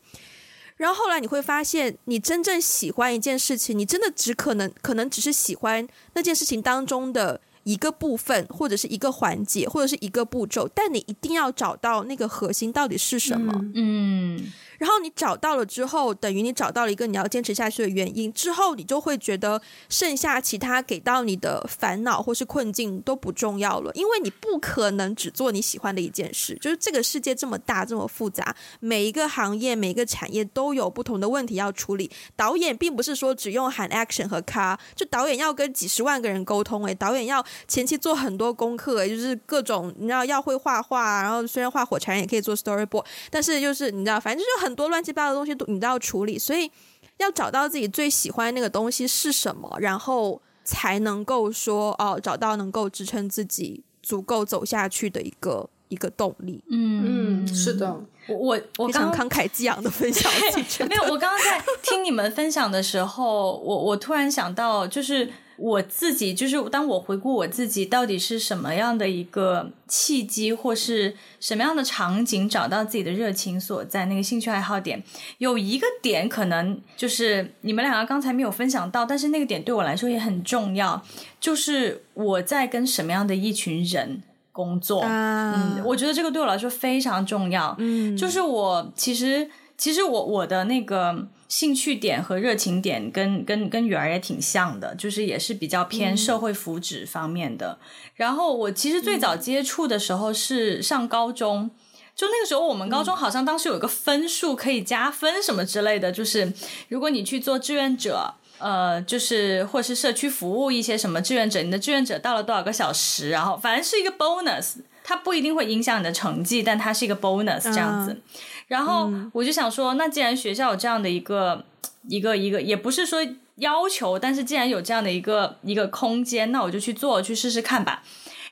[0.77, 13.51] 然后后来你会发现，你真正喜欢一件事情，你真的只可能可能只是喜欢那件事情当中的一个部分，或者是一个环节，或者是一个步骤，但你一定要找到那个核心到底是什么。
[13.75, 14.37] 嗯。
[14.37, 18.31] 嗯然后你找到了之后，等于你找到了一个你要坚持下去的原因。
[18.33, 26.57] 之后你就会觉得剩下其他给到你的烦恼或是困境都不重要了，因为你不可能只做你喜欢的一件事。
[26.61, 32.09] 就是这个世界这么大这么复杂，每一个行业每一个产业都有不同的问题要处理。
[32.37, 44.68] 导演并不是说只用喊 action 和 car，就导演要跟几十万个人沟通，诶，导演要前期做很多功课，就是各种你知道要会画画，然后虽然画火柴人也可以做 storyboard，但是就是你知道反正就很。
[44.69, 46.71] 很多乱七八糟的东西都你都要处理，所以
[47.17, 56.63] 要找到自己最喜欢那个东西是什么，然后才能够说哦，找到能够支撑自己足够走下去的一个一个动力。
[56.69, 60.31] 嗯嗯，是的，我我我非常慷慨激昂的分享。
[60.87, 65.29] 没有，我刚刚在听你们分享的时候，我我突然想到，就是。
[65.59, 75.03] 我自己就是，当我回顾我自己，到底是什么样的一个契机，或是什么样的场景，找到自己的热情所在，那个兴趣爱好点，
[75.37, 81.03] 有一个点可能就是你们两个刚才没有分享到，但是那个点对我来说也很重要，
[81.39, 85.01] 就是我在跟什么样的一群人工作。
[85.01, 87.75] 啊、嗯，我觉得这个对我来说非常重要。
[87.79, 91.27] 嗯，就是我其实其实我我的那个。
[91.49, 97.79] 兴趣点和热情点跟跟跟女儿也挺像的，就是也是比较偏社会福祉方面的。
[97.81, 101.71] 嗯、然后我其实最早接触的时候是上高中，嗯、
[102.15, 106.53] 就那个时候我们高中好像当时有一个分数可以加分什么之类的，就是
[106.89, 118.13] 如果你去做志愿者，呃，就是或是社区服务一些什么志愿者，你的志愿者到了多少个小时，然后反正是一个 bonus，它不一定会影响你的成绩，但它是一个 bonus 这样子。
[118.13, 118.21] 嗯
[118.69, 121.65] 然后我就想说，那既然学校有这样的一个
[122.07, 123.19] 一个一个，也不是说
[123.55, 128.01] 要求，但是既然有这样的一个一个空间，那我就去做，去试试看吧。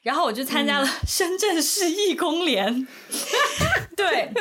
[0.03, 2.88] 然后我就参加了 深圳市义工联，嗯、
[3.95, 4.32] 对。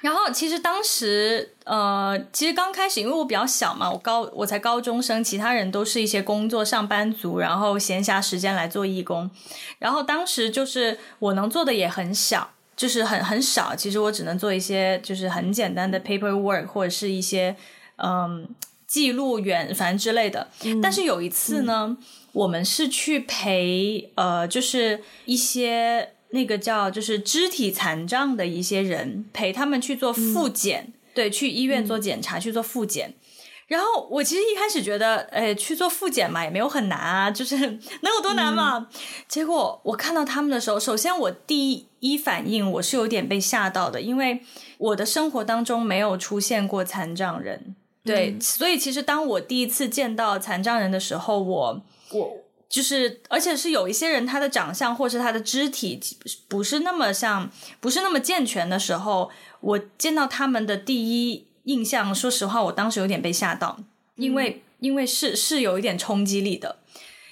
[0.00, 9.30] 然后其实当时，呃，其实刚开始，因为我比较小嘛，我高我才高中生，其他人都是一些工作上班族，然后闲暇时间来做义工。
[9.78, 13.74] 然后当时就是我能做的也很小，就是很很少。
[13.74, 17.56] 其实我只能做一些就是很简单的 paperwork 或者是一些
[17.96, 18.48] 嗯
[18.86, 20.48] 记录员反正之类的。
[20.64, 21.96] 嗯、但是有一次呢。
[22.00, 22.04] 嗯
[22.34, 33.14] 我们是去陪呃，就是一些那个叫就是肢体残障的一些人，陪他们去做复检，嗯、对，去医院做检查，嗯、去做复检。
[33.66, 37.56] 然后我其实一开始觉得，哎，去做复检嘛，也没有很难啊，就是
[38.02, 38.76] 能有多难嘛？
[38.78, 38.86] 嗯、
[39.26, 44.42] 结果我看到他们的时候，首先我第一反应我是有点被吓到的，因为
[44.78, 51.82] 我的生活当中没有出现过残障人，对，嗯、所以其实当我第一次见到残障人的时候，我。
[52.12, 56.00] 我就是，而且是有一些人，他的长相或是他的肢体
[56.48, 57.48] 不是那么像，
[57.78, 63.78] 不是那么健全的时候，我见到他们的第一印象，说实话，我当时有点被吓到，
[64.16, 66.76] 因为、嗯、因为是是有一点冲击力的，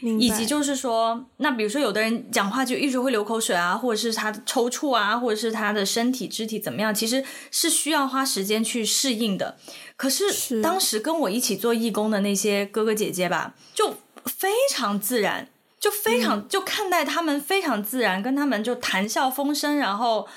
[0.01, 9.57] 以及就是说，那比如说有的人讲话就一直会流口水啊，或者是他抽搐啊，或者是他的身体肢体怎么样，其实是需要花时间去适应的。
[9.97, 13.95] 可是当时跟我一起做义工的那些哥哥姐姐吧，就。
[14.25, 15.49] 非常自然，
[15.81, 20.29] 就非常、嗯、就看待他们非常自然，跟他们就谈笑风生，然后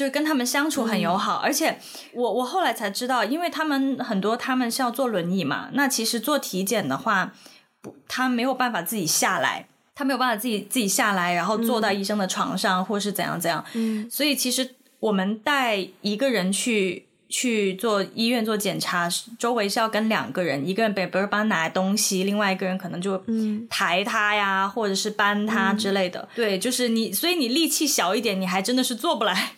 [0.00, 1.42] 就是跟他们相处很友好。
[1.42, 1.78] 嗯、而且
[2.14, 7.34] 我我后来才知道，因为他们很多他们是要坐轮椅嘛，那其实做体检的话，
[7.82, 13.62] 不，他没有办法自己下来，他没有办法自己自己下来，然后坐到医生的床上，嗯、或是怎样怎样。
[13.74, 17.06] 嗯，所以其实我们带一个人去。
[17.32, 23.22] 去做医院做检查，周围是要跟两个人，一个人比如帮他拿东西，另外一个人可能就
[23.68, 26.18] 抬他呀，嗯、或者是搬他之类的。
[26.22, 29.52] 嗯、对，就是你，所以你力气小一点，你还真的是做不来，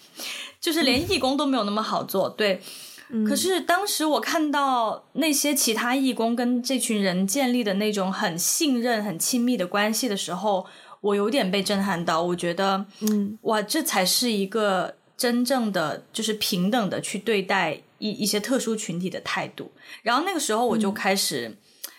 [0.62, 2.30] 就是连义工都没有那么好做。
[2.30, 2.62] 对，
[3.10, 10.64] 嗯、可是当时我看到那些其他义工跟这群人建立的那种很信任、很亲密的关系的时候，
[11.02, 12.22] 我有点被震撼到。
[12.22, 14.94] 我觉得，嗯，哇，这才是一个。
[15.14, 19.70] 真正的就是平等的去对待一一些特殊群体的态度，
[20.02, 21.56] 然后那个时候我就开始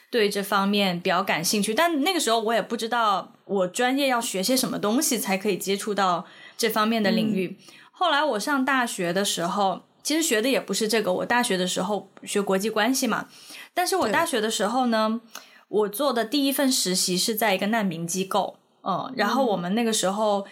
[0.09, 6.25] 对这方面比较感兴趣，嗯、但那个时候我也不知道我专业要学些什么东西才可以接触到
[6.57, 7.55] 这方面的领域。
[7.57, 13.29] 嗯、 后来我上大学的时候，其实学的也不是这个，我大学的时候学国际关系嘛，
[13.73, 15.21] 但是我大学的时候呢，
[15.69, 20.45] 我做的第一份实习是在一个难民机构，嗯，然后我们那个时候。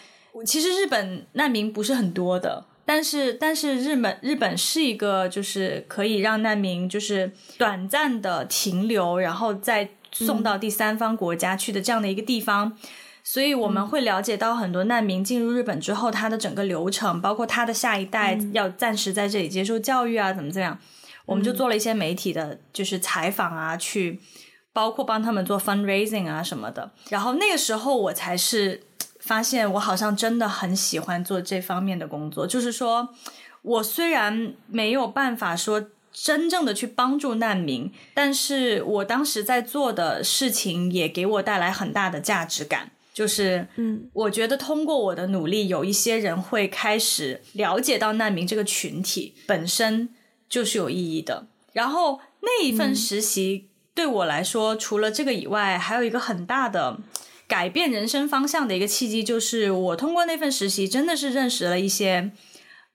[0.46, 12.78] 其实日本难民不是很多的，但是但是日本日本是一个就是可以让难民就是短暂的停留，然后再送到第三方国家去的这样的一个地方，嗯、
[13.24, 20.80] 所以我们会了解到很多难民进入日本之后，他的整个流程，包括他的下一代要暂时在这里接受教育啊，怎么怎么样，
[21.26, 24.20] 我们就做了一些媒体的，就是采访啊，去
[24.74, 28.84] 包括帮他们做 fundraising 啊什么的，然后那个时候我才是。
[29.24, 33.10] 发现我好像真的很喜欢做这方面的工作，就是说，
[33.62, 50.10] 我虽然没有办法说真正的去帮助难民，但是我当时在做的事情也给我带来很大的价值感，就是，嗯，我觉得通过我的努力，有一些人会开始了解到难民这个群体本身
[50.50, 51.48] 就是有意义的。
[51.74, 57.00] 然后那一份实习对我来说，嗯，除了这个以外，还有一个很大的。
[57.48, 62.32] 改变人生方向的一个契机，就是我通过那份实习，真的是认识了一些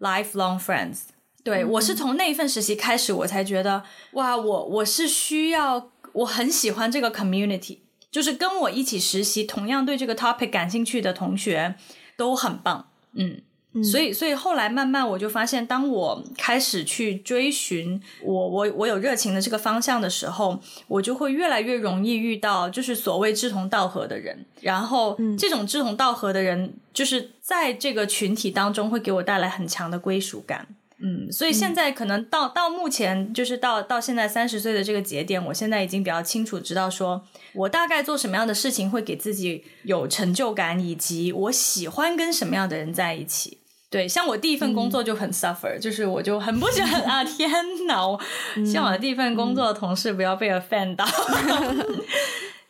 [0.01, 1.01] lifelong friends。
[1.45, 7.81] 对，嗯、我是从那一份实习开始，我才觉得哇，我我是需要，我很喜欢这个 community，
[8.17, 11.75] 就是跟我一起实习，同样对这个 topic 感兴趣的同学
[12.17, 12.89] 都很棒。
[13.12, 13.43] 嗯。
[13.85, 20.59] 所以，所以后来慢慢我就发现，当我开始去追寻我我我有热情的这个方向的时候，
[20.89, 24.47] 我就会越来越容易遇到就是所谓志同道合的人。
[24.62, 30.67] 然后，这种志同道合的人，就是在这个群体当中会给我带来很强的归属感。
[30.99, 37.22] 嗯，所以现在可能到到目前，就是到到现在三十岁的这个节点，我现在已经比较清楚知道说，
[37.53, 43.59] 我大概做什么样的事情会给自己有成就感，以及我喜欢跟什么样的人在一起。
[43.88, 47.22] 对，像我第一份工作就很 suffer，、嗯、就是我就很不喜欢 啊！
[47.22, 47.51] 天
[47.86, 48.20] 哪，我
[48.64, 51.05] 希望我的第一份工作的同事不要被 offend 到。
[51.61, 51.86] 嗯、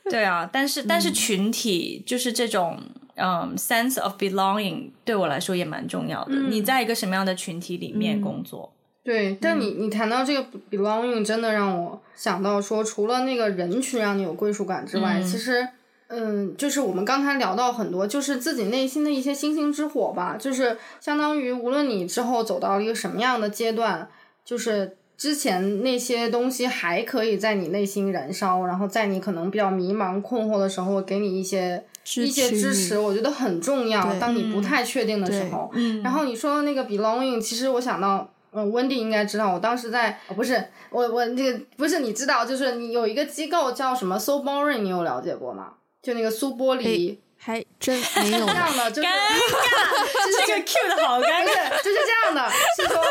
[0.11, 2.79] 对啊，但是但是群体就是这种
[3.17, 6.35] 嗯 sense of belonging 对我来说也蛮重要的。
[6.35, 8.73] 嗯、你在一个什么样的群体里面工作？
[9.03, 15.69] 对，但你你谈到这个 belonging，真的让我想到说，除了那个人群让你有归属感之外，嗯、其实，
[16.09, 24.09] 嗯，就是我们刚才聊到很多，就是自己内心的一些星星之火吧，就是相当于无论你之后走到一个什么样的阶段，
[24.45, 31.85] 就是之前那些东西还可以在你内心燃烧，然后在你可能比较迷茫困惑的时候，给你一些
[32.17, 34.15] 一些支持，我觉得很重要。
[34.21, 38.31] 当你不太确定的时候，嗯、然后你说那个 belonging，其实我想到。
[38.53, 45.73] 嗯，温蒂应该知道，我当时在，哦、不是我我那个不是你知道，就是你有一个机构叫什么 So Boring，你有了解过吗？
[46.03, 48.47] 就那个苏玻璃，还真没有。
[48.49, 53.05] 这样的，就是尴尬， 这个 Q 的好尴尬，就是这样的，是说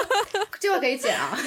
[0.59, 1.37] 这个可以剪啊。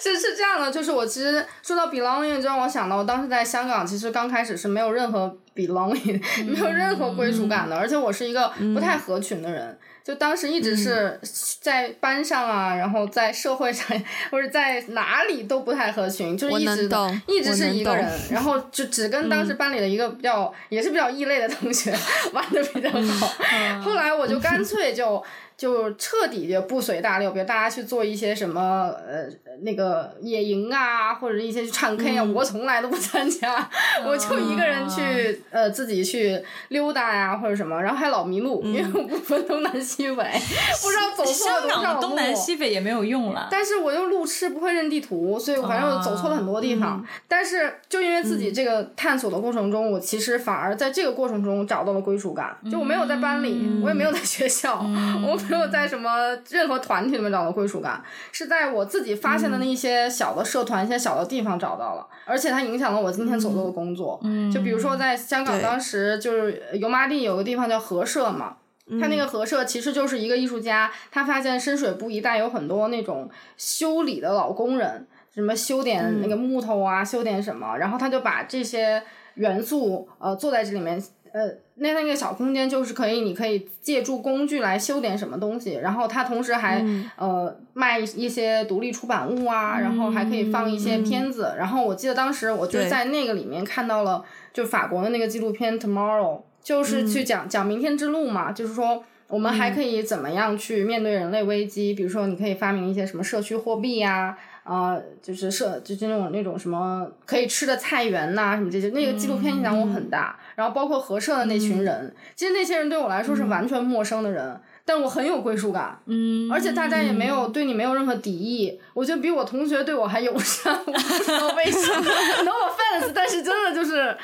[0.00, 9.66] 是是这样的，就是我其实说到 belonging，就让我想到，我当时在香港，其实刚开始是没有任何 belonging，、嗯、 没有任何归属感的，而且我是一个不太合群的人。
[9.66, 11.18] 嗯就当时一直是
[11.62, 13.86] 在班上啊，嗯、然后在社会上
[14.30, 16.90] 或者在哪里都不太合群，就是一直
[17.26, 21.90] 一直是一个人，然后就只跟当时班里的一个比较、嗯、也是比较异类的同学
[22.34, 23.34] 玩的比较好。
[23.50, 25.24] 嗯、后来我就干脆就。
[25.56, 29.26] 就彻底就不随大流，比如大家去做一些什么呃
[29.62, 33.56] 那个野营啊，或者一些去唱 K 啊，嗯、我从来都不参加，
[34.02, 40.24] 嗯、我就一个人去呃自己去溜达呀、啊、或者什么，然后还老迷路，嗯、因为我不分东南西北，
[40.82, 42.00] 不知道走错了多少路。
[42.00, 43.46] 东南西北也没有用了。
[43.48, 46.98] 但是我又路痴，不会认地图，所以我反正我走错了很多地方。
[47.00, 52.56] 嗯、但是就因为自己这个探索的过程中，嗯、我其实反而在这个过程中找到了归属感。
[52.68, 55.38] 就我没有在班里，嗯、我也没有在学校，嗯、我。
[55.48, 64.20] 没有在什么任何团体里面找到归属感，是在我自己发现的那一些小的社团、嗯、一些小的地方找到了，而且它影响了我今天所做的工作。
[64.22, 68.56] 嗯，就比如说在香港，当时就是油麻地有个地方叫和社嘛，
[68.88, 79.02] 嗯、他那个和社其实就是一个艺术家，他发现深水埗一带有很多那种修理的老工人，什么修点那个木头啊，嗯、修点什么，然后他就把这些
[79.34, 81.02] 元素呃做在这里面。
[81.34, 91.46] 呃，那那个小空间就是可以，你可以借助工具来修点什么东西，然后它同时还、嗯、呃卖一些独立出版物啊，嗯、然后还可以放一些片子。
[91.54, 104.26] 嗯、然后我记得当时我就在那个里面看到了，就法国的那个纪录片《Tomorrow》，就是去讲、嗯、讲明天之路嘛，就是说我们还可以怎么样去面对人类危机，嗯、比如说你可以发明一些什么社区货币呀。
[104.26, 110.38] 啊、呃，就是社，就是那种那种什么可以吃的菜园呐、啊，什么这些，那个纪录片影响我很大。
[110.38, 115.98] 嗯、然后包括合社的那群人，嗯、其实那些人对我来说是完全陌生的人，嗯、但我很有归属感。
[116.06, 120.74] 嗯，而且大家也没有对你没有任何敌意，我觉得比我同学对我还友善。
[120.74, 122.00] 我不知道为什么
[122.44, 124.16] ，no offense，但是真的就是，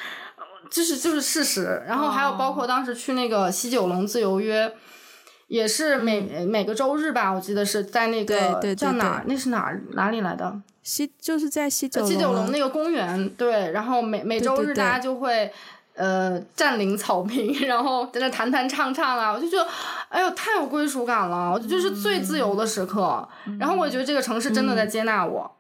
[0.71, 1.83] 就是就是事实。
[1.87, 4.73] 然后还有包括当时去那个西九龙自由约。
[5.51, 9.25] 也是每、嗯、每个周日吧，我记得是在那个叫哪儿？
[9.27, 9.83] 那是哪儿？
[9.95, 10.61] 哪里来的？
[10.85, 12.09] 西就是在西九龙。
[12.09, 13.73] 西九龙那个公园，对。
[13.73, 15.51] 然后每每周日大家就会，
[15.95, 19.69] 呃，占领草坪， 然后在那弹弹唱唱啊，我就觉得，
[20.09, 21.51] 哎呦，太有归属感了！
[21.53, 23.29] 我觉得就是最自由的时刻。
[23.47, 25.51] 嗯、然后我觉得这个城市真的在接纳我。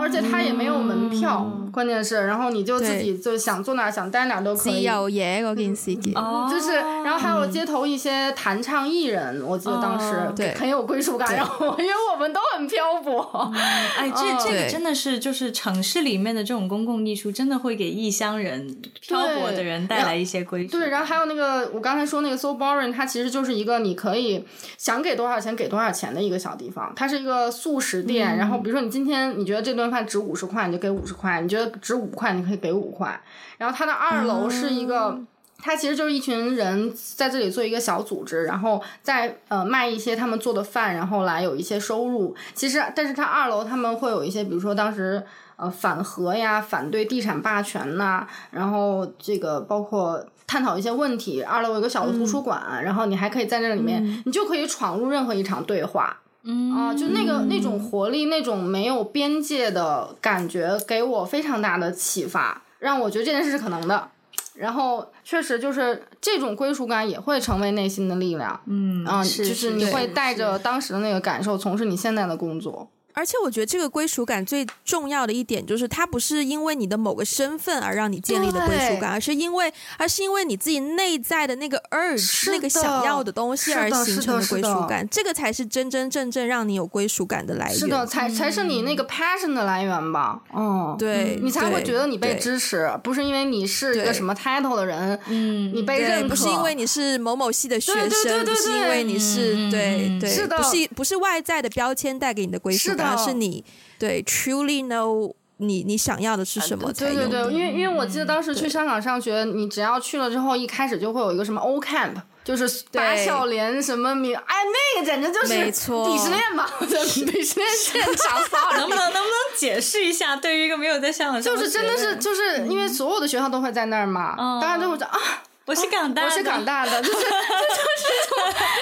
[0.00, 4.74] 而且它也没有门票，嗯、关键是，然后你就自己就想坐哪想待哪都可以。
[4.74, 13.50] 自由嘢嗰件事情，嗯、就是，然后还有街头一些弹唱艺人，嗯、我记得当时对很有归属感，然后因为我们都很漂泊。
[13.54, 13.60] 嗯、
[13.98, 20.72] 哎，这这个真的是就是城市里面的这种公共艺术，真的会给异乡人漂泊的人带来一些归属。
[20.72, 24.44] 对，然后还有那个我刚才说那个 So Boring，它其实就是一个你可以
[24.76, 29.44] 想给多少钱给多少钱的一个小地方，它是一个速食店，嗯、然后比如说你今天你。
[29.44, 33.20] 你觉得这顿饭值五十块，你就给五十块；你觉得值五块，你可以给五块。
[33.58, 35.26] 然后它的二楼是一个，嗯、
[35.58, 42.34] 它其实就是一群人在这里做一个小组织，然后再呃卖一些他们做的饭，然后来有一些收入。
[42.54, 45.22] 其实，但是它二楼他们会有一些，比如说当时
[45.56, 51.42] 呃反核呀、反对地产霸权呐、啊，然后这个包括探讨一些问题。
[51.42, 56.18] 二楼有个小的图书馆，嗯、然后你还可以在那里面，嗯、你就可以闯入任何一场对话。
[56.44, 64.08] 嗯啊，就那个那种活力，那种没有边界的感觉，给我非常大的启发，让我觉得这件事是可能的。
[64.54, 68.60] 然后确实就是这种归属感也会成为内心的力量。
[68.66, 72.88] 嗯啊，是就是你会带着当时的那个感受从事你现在的工作。
[73.14, 87.78] 而且我觉得这个归属感最重要的一点就是，它不是因为你的某个身份而让你建立的归属感，而是因为，而是因为你自己内在的那个 urge，那个想要的东西而形成的归属感，这个才是真真正正让你有归属感的来源。
[87.78, 90.40] 是的，才才是你那个 passion 的来源吧？
[90.52, 103.03] 嗯，对，你才会觉得你被支持，不是因为你是一个什么 title 的人，嗯，你被认可，不是因为你是某某系的学生，不是因为你是对对，是的，不是不是外在的标签带给你的归属感。
[103.04, 103.64] 而是你
[103.98, 106.92] 对 truly know 你你想要的是什么？
[106.92, 116.68] 对对对，因为因为我记得当时去香港上学，你只要去了之后，一开始就会有一个什么 O Camp，就是八小连什么名，哎，那个简直就是没错鄙视链吧？
[116.82, 120.34] 鄙视链现场，能不能能不能解释一下？
[120.34, 125.18] 对于一个没有在香港，就是真的是就是因为所有的学校都会在那儿嘛，当然就会讲啊。
[125.66, 127.30] 我是港大，我是港大的，就是就就是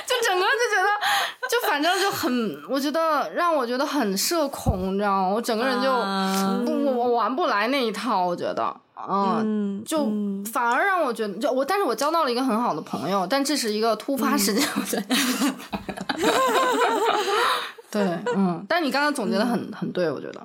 [0.07, 0.89] 就整个就觉得，
[1.49, 5.29] 就反正就很，我觉得让我觉得很社恐，你知道吗？
[5.29, 8.75] 我整个人就我我玩不来那一套，我觉得，
[9.09, 10.07] 嗯，就
[10.53, 15.17] 反而让我觉得，就我，但是我交到了一个很好的朋友，但这是一个突发事件，我觉得，
[17.93, 18.03] 对，
[18.35, 20.45] 嗯，但你刚刚总结的很很对，我觉得。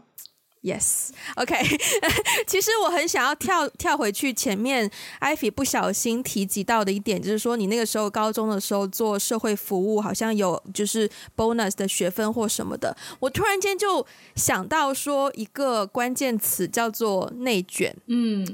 [0.67, 1.55] Yes，OK，
[2.45, 12.95] 其实我很想要跳跳回去前面艾菲不小心提及到的一点，就是说你那个时候高中的时候做社会服务，好像有就是 bonus 的学分或什么的。
[13.19, 14.05] 我突然间就
[14.35, 18.45] 想到说一个关键词叫做内卷，嗯。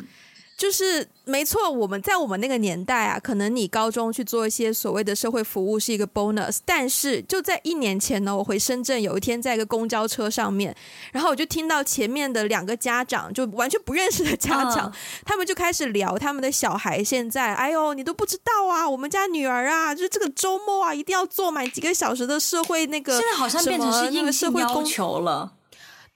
[0.64, 10.74] 就是没错，我们在我们那个年代啊，可能你高中去做一些所谓的社会服务是一个 bonus，但是就在一年前呢，我回深圳，有一天在一个公交车上面，
[11.12, 14.94] 然后我就听到前面的两个家长，就完全不认识的家长，嗯、
[15.26, 25.56] 他们就开始聊他们的小孩现在，哎呦，你都不知道啊，我们家女儿啊，就是这个周末啊，一定要做满几个小时的社会那个，现在好像变成是硬性要求了，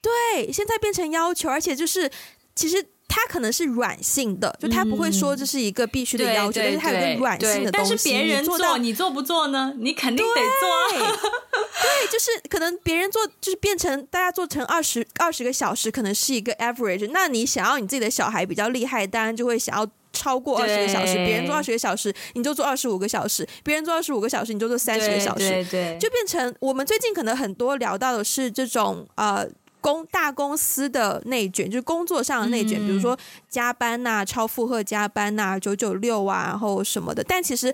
[0.01, 2.09] 对，现在变成要求，而且就是
[2.55, 2.87] 其实。
[3.07, 7.89] 他可能是软性的，就他不会说这是一个必须的要求，但是他有个软性的东西。
[7.89, 9.73] 但是别人做，做你做不做呢？
[9.77, 10.89] 你肯定得做。
[10.91, 17.09] 对，对，就是可能别人做，就是变成大家做成二十二十个小时，可能是一个 average。
[17.11, 21.13] 那你想要你自己的小孩比较厉害，当然就会想要超过二十个小时。
[21.15, 25.49] 别人做二十个小时，你就做二十五个小时；别人做二十五个小时，你就做三十个小时。
[25.49, 29.47] 对，对，对，就变成我们最近可能很多聊到的是这种呃。
[29.87, 33.17] 公大公司的内卷，就是工作上的内卷，嗯、比如说
[33.47, 37.23] 加班呐、啊、超负荷加班呐、啊、九九六啊，然后什么的。
[37.23, 37.73] 但其实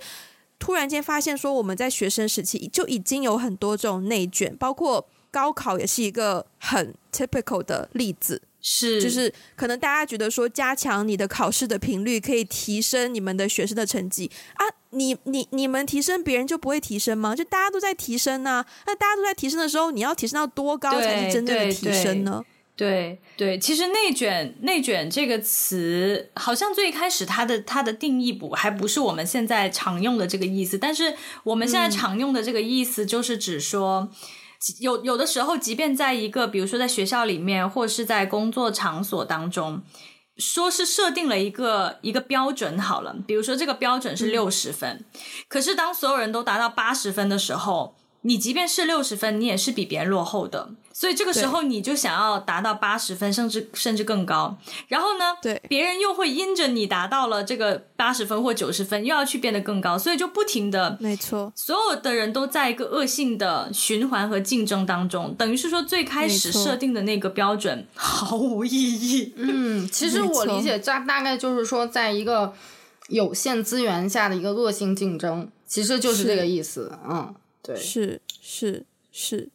[0.59, 8.43] 突然间发现，说我们在学生时期就已经有很多这种内卷，包括高考也是一个很 typical 的例子。
[8.65, 14.65] 是，就是可能大家觉得说，加强你的考试的频率，可以提升你们的学生的成绩啊。
[14.91, 17.35] 你你你们提升，别人就不会提升吗？
[17.35, 22.41] 就大家都在提升呢、啊，那大家都在提升的时候，你要提升到多高才是真正的提升呢？
[22.75, 34.09] 对对，对，其实内卷内卷这个词，好像最开始它的它的定义不还不是我们现在常用的这个意思，但是我们现在常用的这个意思，就是指说。
[34.11, 34.11] 嗯
[34.79, 39.81] 有有的时候，即便在一个，比如说在学校里面，或是在工作场所当中，
[40.37, 45.05] 说是设定了一个一个标准好了，比如说这个标准是六十分，嗯，
[45.47, 50.71] 可是当所有人都达到八十分的时候，你即便是六十分，你也是比别人落后的。
[50.95, 54.55] 所以这个时候你就想要达到八十分，甚至甚至更高。
[54.87, 65.33] 然后呢，对，别人又会因着你达到了这个八十分或九十分，又要去变得更高，所以就不停的，没错，所有的人都在一个恶性的循环和竞争当中。
[65.33, 69.33] 等于是说，最开始设定的那个标准毫无意义。
[69.35, 72.53] 嗯，其实我理解大大概就是说，在一个
[73.07, 76.91] 有限资源下的一个恶性竞争，其实就是这个意思。
[77.09, 77.33] 嗯，
[77.63, 79.49] 对，是是是，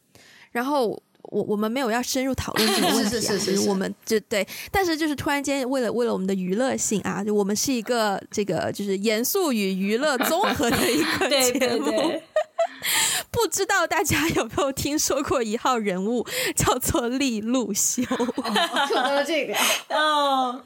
[0.51, 1.01] 然后。
[1.31, 12.23] 我我们没有要深入讨论这个 问题啊，是是是，我们就对，但是就是突然间为了为了我们的娱乐性啊，就我们是一个这个就是严肃与娱乐综合的一个节目，对对对
[13.29, 18.01] 不知道大家有没有听说过一号人物叫做利路修？
[18.87, 19.53] 说到了这个
[19.95, 20.63] 哦，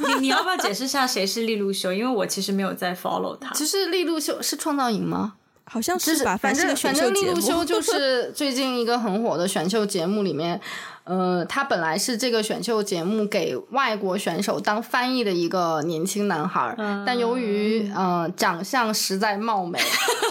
[0.00, 1.94] 你你要不要解释一下谁是利路修？
[1.94, 3.54] 因为我其实没有在 follow 他。
[3.54, 5.36] 其实利路修是创造营吗？
[5.64, 10.60] 好像是吧，反正反正利路修就是最近一个很火的选秀节目里面，
[11.04, 19.78] 呃，他本来是这个选秀节目给外国选手当翻译的一个年轻男孩，嗯、但由于呃长相实在貌美，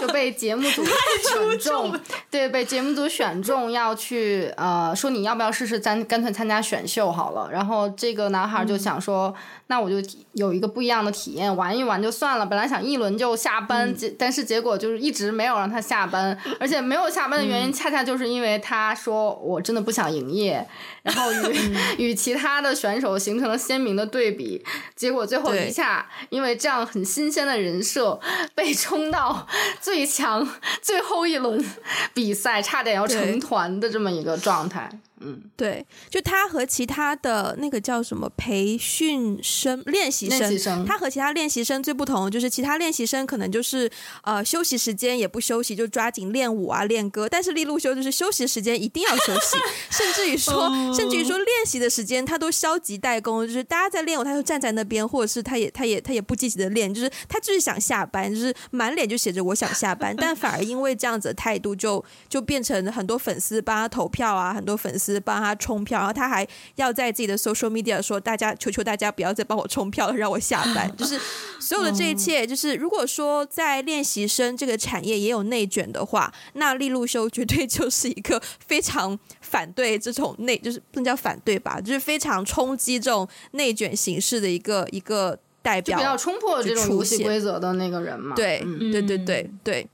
[0.00, 0.84] 就被节目组
[1.32, 2.00] 选中，
[2.30, 7.48] 对，被节目组选中要去呃说你要不要试试参干脆参加选秀好了。
[7.50, 9.28] 然后这个男孩就想说。
[9.28, 9.34] 嗯
[9.66, 9.96] 那我就
[10.34, 12.44] 有一个不一样的体验，玩一玩就算了。
[12.44, 20.68] 本来想一轮就下班，结、嗯、但是结果就是一直没有让他下班，而且没有下班的原因恰恰就是因为他说我真的不想营业，嗯、
[21.04, 21.76] 然后与
[22.10, 24.64] 与其他的选手形成了鲜明的对比。
[24.94, 28.18] 结果最后一下，因为这样很新鲜的人设
[28.54, 29.46] 被冲到
[29.80, 30.46] 最强
[30.80, 31.64] 最后一轮
[32.12, 34.90] 比赛，差点要成团的这么一个状态。
[35.24, 43.90] 嗯，对，就他和其他的那个叫什么培训生、练习生，习生，他和其他练习生最不同就是，其他练习生可能就是
[44.22, 49.56] 呃休息时间也不休息，就抓紧练舞啊练歌，但是利路修就是休息时间一定要休息，
[49.90, 61.98] 甚至于说，甚至于说练习的时间他都消极怠工，就是大家在练舞，他就站在那边，或者是他也他也他也不积极的练，就是他就是想下班，就是满脸就写着我想下班，但反而因为这样子的态度就，
[62.28, 65.13] 就就变成很多粉丝帮他投票啊，很多粉丝。
[65.20, 66.46] 帮他冲票，然后他还
[66.76, 71.18] 要在自己的 social media 说：“大家求求大家不要再帮我冲票了，让我下班。”就是
[71.58, 88.34] 所有的这一切，就是如果说在练习生这个产业也有内卷的话，那利路修绝对就是一个非常反对这种内，就是不能叫反对吧，就是非常冲击这种内卷形式的一个一个代表，就比较冲破这种游戏规则的那个人嘛。
[88.34, 89.86] 对，嗯、对对对对。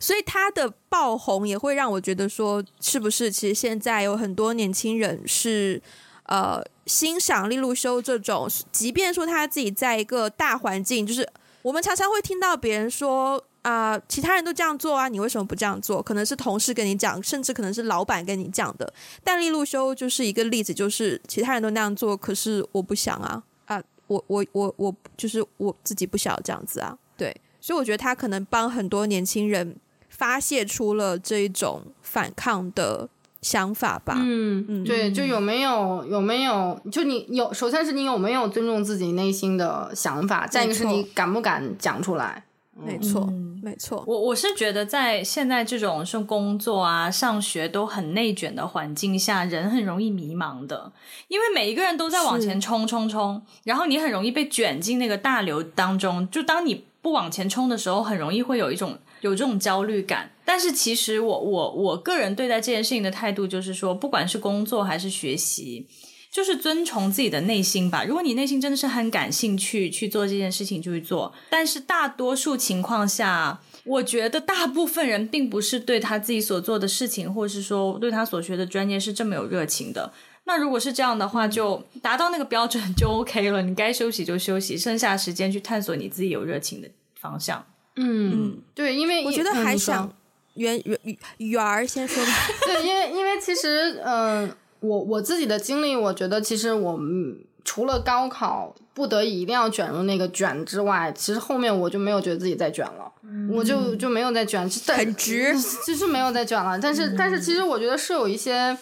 [0.00, 5.80] 所以他的爆红也会让我觉得说，是不是其实现在有很多年轻人是
[6.24, 11.28] 呃欣赏利路修这种，即便说他自己在一个大环境，就是
[11.62, 16.00] 我们常常会听到别人说啊、其他人都这样做啊，你为什么不这样做？
[16.00, 18.94] 可能是同事跟你讲，甚至可能是老板跟你讲的。
[19.24, 27.36] 但利路修就是一个例子，就是其他人都那样做，可是我不想啊啊，我我我我就是我自己不想这样子啊，对。
[27.66, 29.74] 所以我觉得他可能帮很多年轻人
[30.08, 33.08] 发泄出了这一种反抗的
[33.42, 34.14] 想法吧。
[34.20, 42.44] 嗯嗯，对，就有没有有没有，就你有，首先是你有没有尊重自己内心的想法，再一个是你敢不敢讲出来。
[42.72, 43.28] 没错，
[43.60, 44.04] 没错。
[44.06, 50.92] 我我是觉得在现在这种是工作啊、上学都很内卷的环境下，人很容易迷茫的，
[51.26, 56.30] 因为每一个人都在往前冲冲冲，然后你很容易被卷进那个大流当中。
[56.30, 60.32] 就当你不往前冲的时候，很容易会有一种有这种焦虑感。
[60.44, 65.86] 但是其实我我我个人对待这件事情的态度就是说，不管是工作还是学习，
[66.32, 68.02] 就是遵从自己的内心吧。
[68.02, 71.32] 如果你内心真的是很感兴趣去做这件事情，就去做。
[71.48, 80.12] 但是大多数情况下，我觉得大部分人并不是对他自己所做的事情，或是说对他所学的专业是这么有热情的。
[80.48, 83.60] 那如果是这样的话，就达到那个标准就 OK 了。
[83.62, 86.88] 你该休息就休息，剩下时间去探索你自己有热情的
[87.20, 87.64] 方向。
[87.96, 90.08] 嗯，嗯对，因为我觉得还想
[90.54, 90.98] 圆圆
[91.38, 92.30] 圆儿先说吧。
[92.64, 105.52] 对，因为因为其实，嗯、呃，我我自己的经历，我觉得其实我们除了高考不得已一定要卷入那个卷之外，其实后面我就没有觉得自己在卷了，嗯、我就就没有再卷，很直，
[105.84, 106.78] 就是没有再卷了。
[106.78, 108.78] 但是、嗯、但是，其实我觉得是有一些。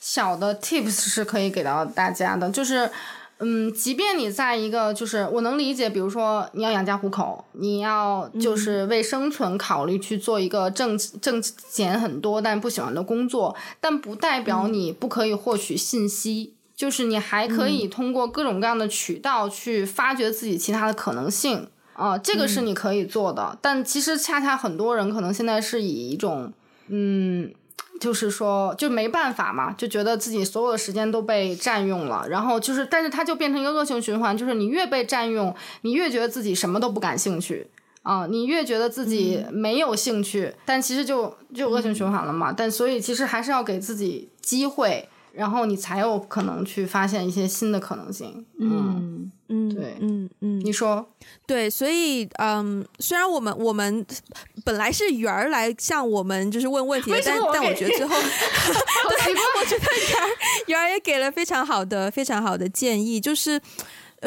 [0.00, 2.90] 小的 tips 是可以给到大家的，就是，
[3.38, 23.50] 嗯，即便你在一个，就是我能理解，比如说你要养家糊口，你要就是为生存考虑去做一个挣挣钱很多但不喜欢的工作，但不代表你不可以获取信息，嗯、就是你还可以通过各种各样的渠道去发掘自己其他的可能性啊、呃，这个是你可以做的。
[23.52, 26.52] 嗯、但其实恰恰很多人可能现在是以一种，
[26.88, 27.52] 嗯。
[28.00, 37.68] 就是说，就没办法嘛，就觉得自己所有的时间都被占用了，然后就是，但是它就变成一个恶性循环，就是你越被占用，你越觉得自己什么都不感兴趣
[38.02, 42.50] 啊，你越觉得自己没有兴趣，嗯、但其实就就恶性循环了嘛。
[42.50, 45.08] 嗯、但所以其实还是要给自己机会。
[45.32, 48.44] 然后你才有可能去发现一些新的可能性。
[48.58, 49.32] 嗯嗯，
[49.74, 51.06] 对，嗯嗯，你说。
[51.46, 54.06] 对，所以嗯，虽然我们我们
[54.64, 60.28] 本来是圆儿来向我们就是问问题的，但但我觉得最后， 对，我觉得圆儿
[60.66, 63.60] 圆儿也给了非常好的非常好的建议，就是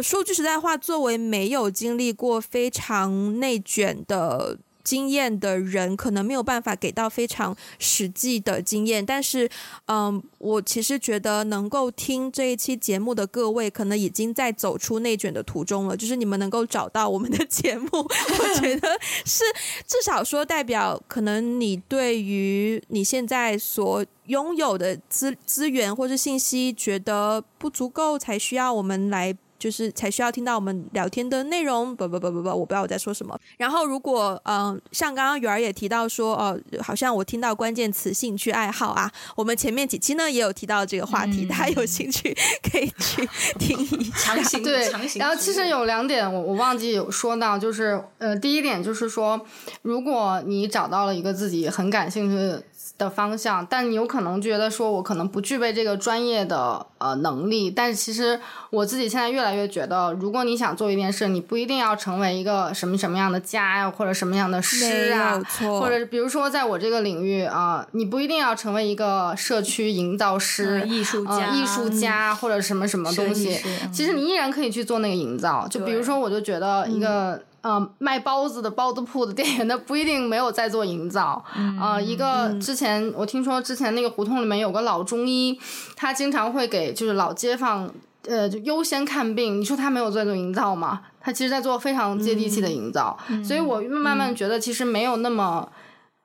[0.01, 4.57] 说句实在话，作为没有经历过非常内卷的。
[4.83, 9.49] 经验的人可能没有办法给到非常实际的经验，但是，
[9.87, 15.95] 嗯，我其实觉得能够听这一期节目的各位，可能已经在走出内卷的途中了。
[15.95, 18.89] 就是你们能够找到我们的节目，我觉得
[19.25, 19.43] 是
[19.87, 29.35] 至少说代表，可能你对于你现在所拥有的资资源或者信息觉得不足够，才需要我们来。
[29.63, 31.95] 就是才需要听到我们聊天的内容。
[31.95, 33.39] 不不不不不，我不知道我在说什么。
[33.57, 42.35] 然后如果嗯、呃，像刚刚圆儿也提到说，哦、呃，好像我听到关键词兴趣爱好啊，我们前面几期呢也有提到这个话题，大家、嗯、有兴趣
[42.69, 43.25] 可以去
[43.57, 44.35] 听一下。
[44.35, 45.21] 强行对，强行。
[45.21, 49.39] 然后其实有两点我我忘记有说到，就是呃，第一点就是说，
[49.81, 52.61] 如果你找到了一个自己很感兴趣
[52.97, 53.13] 的。
[53.13, 57.69] 方向，但你有可能觉得说，我可能不具备这个专业的呃能力。
[57.69, 58.39] 但是其实
[58.71, 73.61] 我自己现在越来越觉得，如果你想做一件事，你不一定要成为一个什么什么样的家呀，或者什么样的师啊，或者比如说在我这个领域啊、呃，你不一定要成为一个社区营造师、嗯、艺术家、呃、艺术家、嗯、或者什么什么东西。
[73.91, 75.67] 其实你依然可以去做那个营造。
[75.67, 77.43] 就比如说，我就觉得一个。
[77.63, 81.43] 呃，卖包子的包子铺的店员，他不一定没有在做营造。
[81.57, 85.57] 嗯、呃，一个之前、嗯、我听说之前那个胡同里面有个老中医，
[85.95, 87.89] 他经常会给就是老街坊
[88.27, 89.61] 呃就优先看病。
[89.61, 91.01] 你说他没有在做营造吗？
[91.21, 93.17] 他其实在做非常接地气的营造。
[93.29, 95.67] 嗯、所以我慢慢觉得其实没有那么。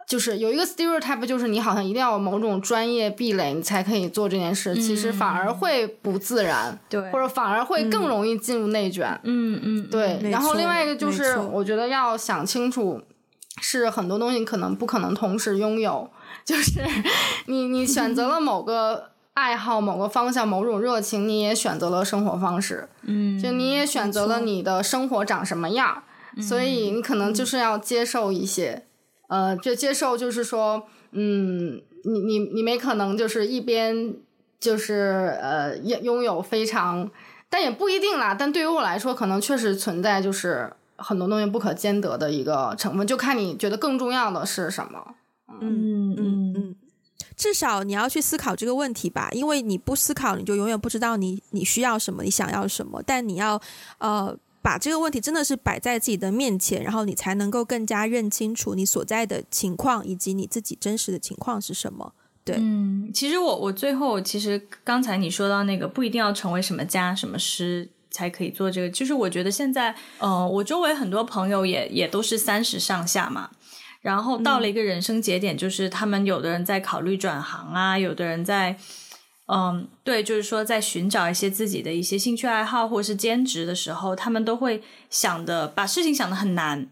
[0.09, 4.73] 就是有一个 stereotype，就是你好像一定要有某种专业壁垒，你才可以做这件事。
[4.73, 9.21] 嗯、其实反而会不自然，对，或者反而会更容易进入内卷。
[9.25, 10.19] 嗯嗯，对。
[10.23, 13.03] 嗯、然后另外一个就是，我觉得要想清楚，
[13.61, 16.11] 是很多东西可能不可能同时拥有。
[16.43, 16.81] 就是
[17.45, 22.89] 你你选择了某个爱好、某个方向、某种热情，你也选择了生活方式。
[23.03, 26.03] 嗯，就你也选择了你的生活长什么样，
[26.37, 28.85] 错所以你可能就是要接受一些。
[29.29, 34.15] 呃，就接受，就是说，嗯，你你你没可能就是一边
[34.59, 37.11] 就是呃拥拥有非常，
[37.51, 38.35] 但也不一定啦。
[38.35, 45.15] 但对于我来说，可能确实存在就是很多东西不可兼得的一个成分，就看你觉得更重要的是什么。
[45.61, 46.77] 嗯嗯嗯，
[47.37, 53.03] 至少你要去思考这个问题吧，因为你不思考，你就永远不知道你你需要什么，你想要什么。
[53.05, 53.61] 但你要
[53.99, 54.35] 呃。
[54.69, 62.13] 把这个问题真的是摆在自己的面前，然后你才能够更加认清楚你所在的情况以及你自己真实的情况是什么。
[62.45, 73.49] 对，嗯，其实我我最后其实刚才你说到那个不一定要成为什么家什么师才可以做这个，就是我觉得现在，呃，我周围很多朋友也也都是三十上下嘛，
[74.03, 78.77] 然后到了一个人生节点，就是他们有的人在考虑转行啊，有的人在。
[79.51, 86.87] 嗯，对，就是说，在寻找一些自己的一些兴趣爱好或者是兼职的时候，他们都会想的把事情想得很难。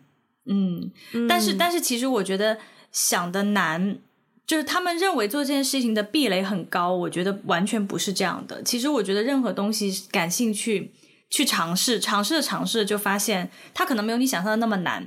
[0.47, 2.57] 嗯，嗯，但是但是其实我觉得
[2.91, 3.99] 想的难，
[4.47, 8.63] 就是他们认为做这件事情的壁垒很高，我觉得完全不是这样的。
[8.63, 10.95] 其实我觉得任何东西感兴趣
[11.29, 15.07] 去尝试，尝试着尝试就发现它可能没有你想象的那么难，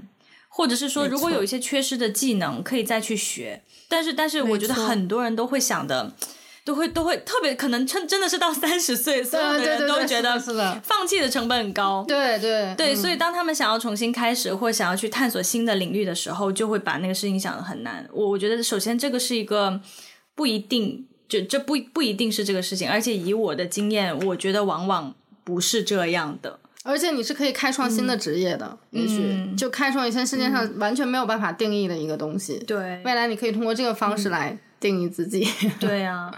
[0.50, 3.64] 或者是说如果有一些缺失的技能可以再去学。
[3.88, 6.14] 但是但是我觉得很多人都会想的。
[6.70, 10.40] 都会都会特别可能真真的是到三十岁，所有的人都觉得
[10.84, 12.06] 放弃的成本很高。
[12.08, 18.08] 对对对，所以当他们想要重新开始或想要去探索新的领域的时候，就会把那个事情想的很难。
[18.14, 19.82] 我我觉得首先这个是一个
[20.36, 26.60] 不一定，就这不不一定是这个事情，而且以我的经验，我觉得往往不是这样的。
[26.84, 32.60] 而且你是可以开创新的职业的，嗯、也许就开创一些世界上完全没有办法定义的一个东西。
[32.68, 34.56] 对、嗯，未来你可以通过这个方式来。
[34.80, 35.48] 定义自己，
[35.80, 36.34] 对啊，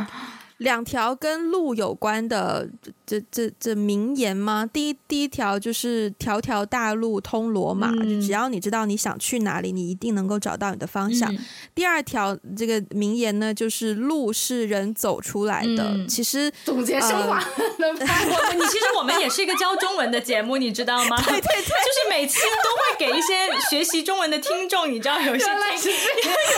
[0.57, 2.67] 两条跟路有关的
[3.11, 4.65] 这这这名言吗？
[4.71, 11.29] 第一第一条就是条条大路通罗马，嗯、只要你知道你想去哪里，你一定能够找到你的方向。
[11.33, 11.37] 嗯、
[11.75, 15.83] 第二条这个名言呢，就是路是人走出来的。
[15.89, 17.43] 嗯、其实总结升华，
[17.77, 21.17] 我你其实我们也是一个教中文的节目，你知道吗？
[21.17, 23.33] 对对对，就是每次都会给一些
[23.69, 25.47] 学习中文的听众，你知道有一些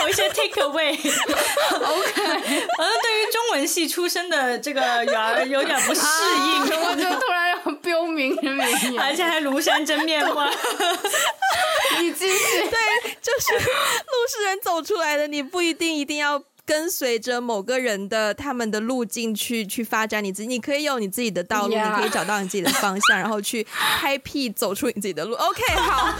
[0.02, 0.92] 有一些 take away。
[0.94, 6.43] OK，反正对于中文系出身的这个圆儿有点不适应，
[6.86, 10.34] 我就突然要标明人名，而且还庐山真面目。
[12.00, 23.64] 你继续，对，就是路是人走出来的，你不一定一定要跟随着某个人的他们的路径去去发展你自己，你可以有你自己的道路.你可以找到你自己的方向，然后去
[23.98, 25.34] 开辟走出你自己的路。
[25.36, 26.14] OK，好，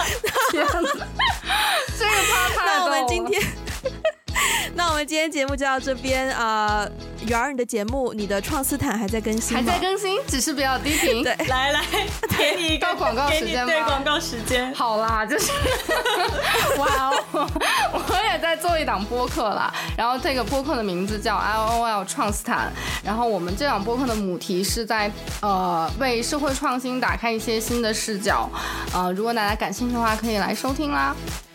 [0.53, 1.03] 这样子，
[1.99, 2.11] 这个
[2.55, 3.43] 太那我们今天。
[4.75, 6.87] 那我们今天节目就到这边啊，
[7.27, 9.63] 瑜儿，你的节目，你的创斯坦还在更新吗？
[9.65, 11.23] 还在更新，只是比较低频。
[11.23, 11.83] 对， 来来，
[12.37, 13.73] 给你一个广告时间吗？
[13.73, 14.75] 对，广告时间。
[14.75, 15.51] 好啦，就是，
[16.79, 17.49] 哇哦，
[17.93, 19.73] 我也在做一档播客啦。
[19.97, 22.73] 然后这个播客的名字叫 LOL 创斯坦。
[23.05, 25.11] 然后我们这档播客的母题是在
[25.41, 28.49] 呃为社会创新打开一些新的视角。
[28.93, 31.15] 呃，如果大家感兴趣的话，可以来收听啦。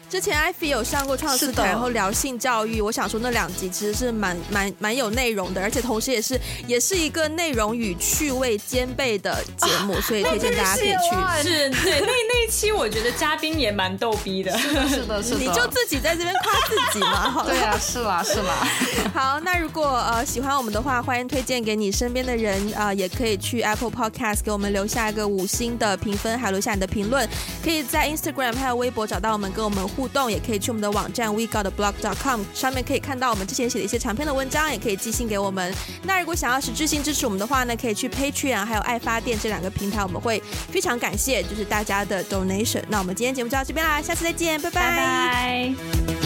[0.09, 2.81] 之前艾菲有上过创世台，然后聊性教育。
[2.81, 11.47] 我想说那两集其实是蛮蛮蛮有内容的，而且同时也是也是一个内容与趣味兼备的节目，啊、所以推荐大家可以去。
[11.47, 14.57] 是， 对，那那一期我觉得嘉宾也蛮逗逼的。
[14.57, 15.37] 是的，是的，是的。
[15.37, 17.29] 你就自己在这边夸自己嘛？
[17.29, 18.67] 好对啊，是啦，是啦。
[19.13, 27.27] 好，那如果呃喜欢我们的话，欢迎推荐给你身边的人啊、呃，也可以去 Apple Podcast 给我们留下一个五星的评分，还留下你的评论。
[27.63, 35.73] 可以在 Instagram 还有微博找到我们，跟我们互动，也可以去我们的网站 wegotblog.com 上面可以看到我们之前写的一些长篇的文章，也可以寄信给我们。
[36.03, 40.41] 那如果想要实质性支持我们的话呢，可以去 Patreon 还有爱发电这两个平台，我们会
[40.71, 42.81] 非常感谢就是大家的 donation。
[42.87, 44.79] 那我们今天节目就到这边啦，下次再见，拜拜。
[44.79, 46.18] 拜拜。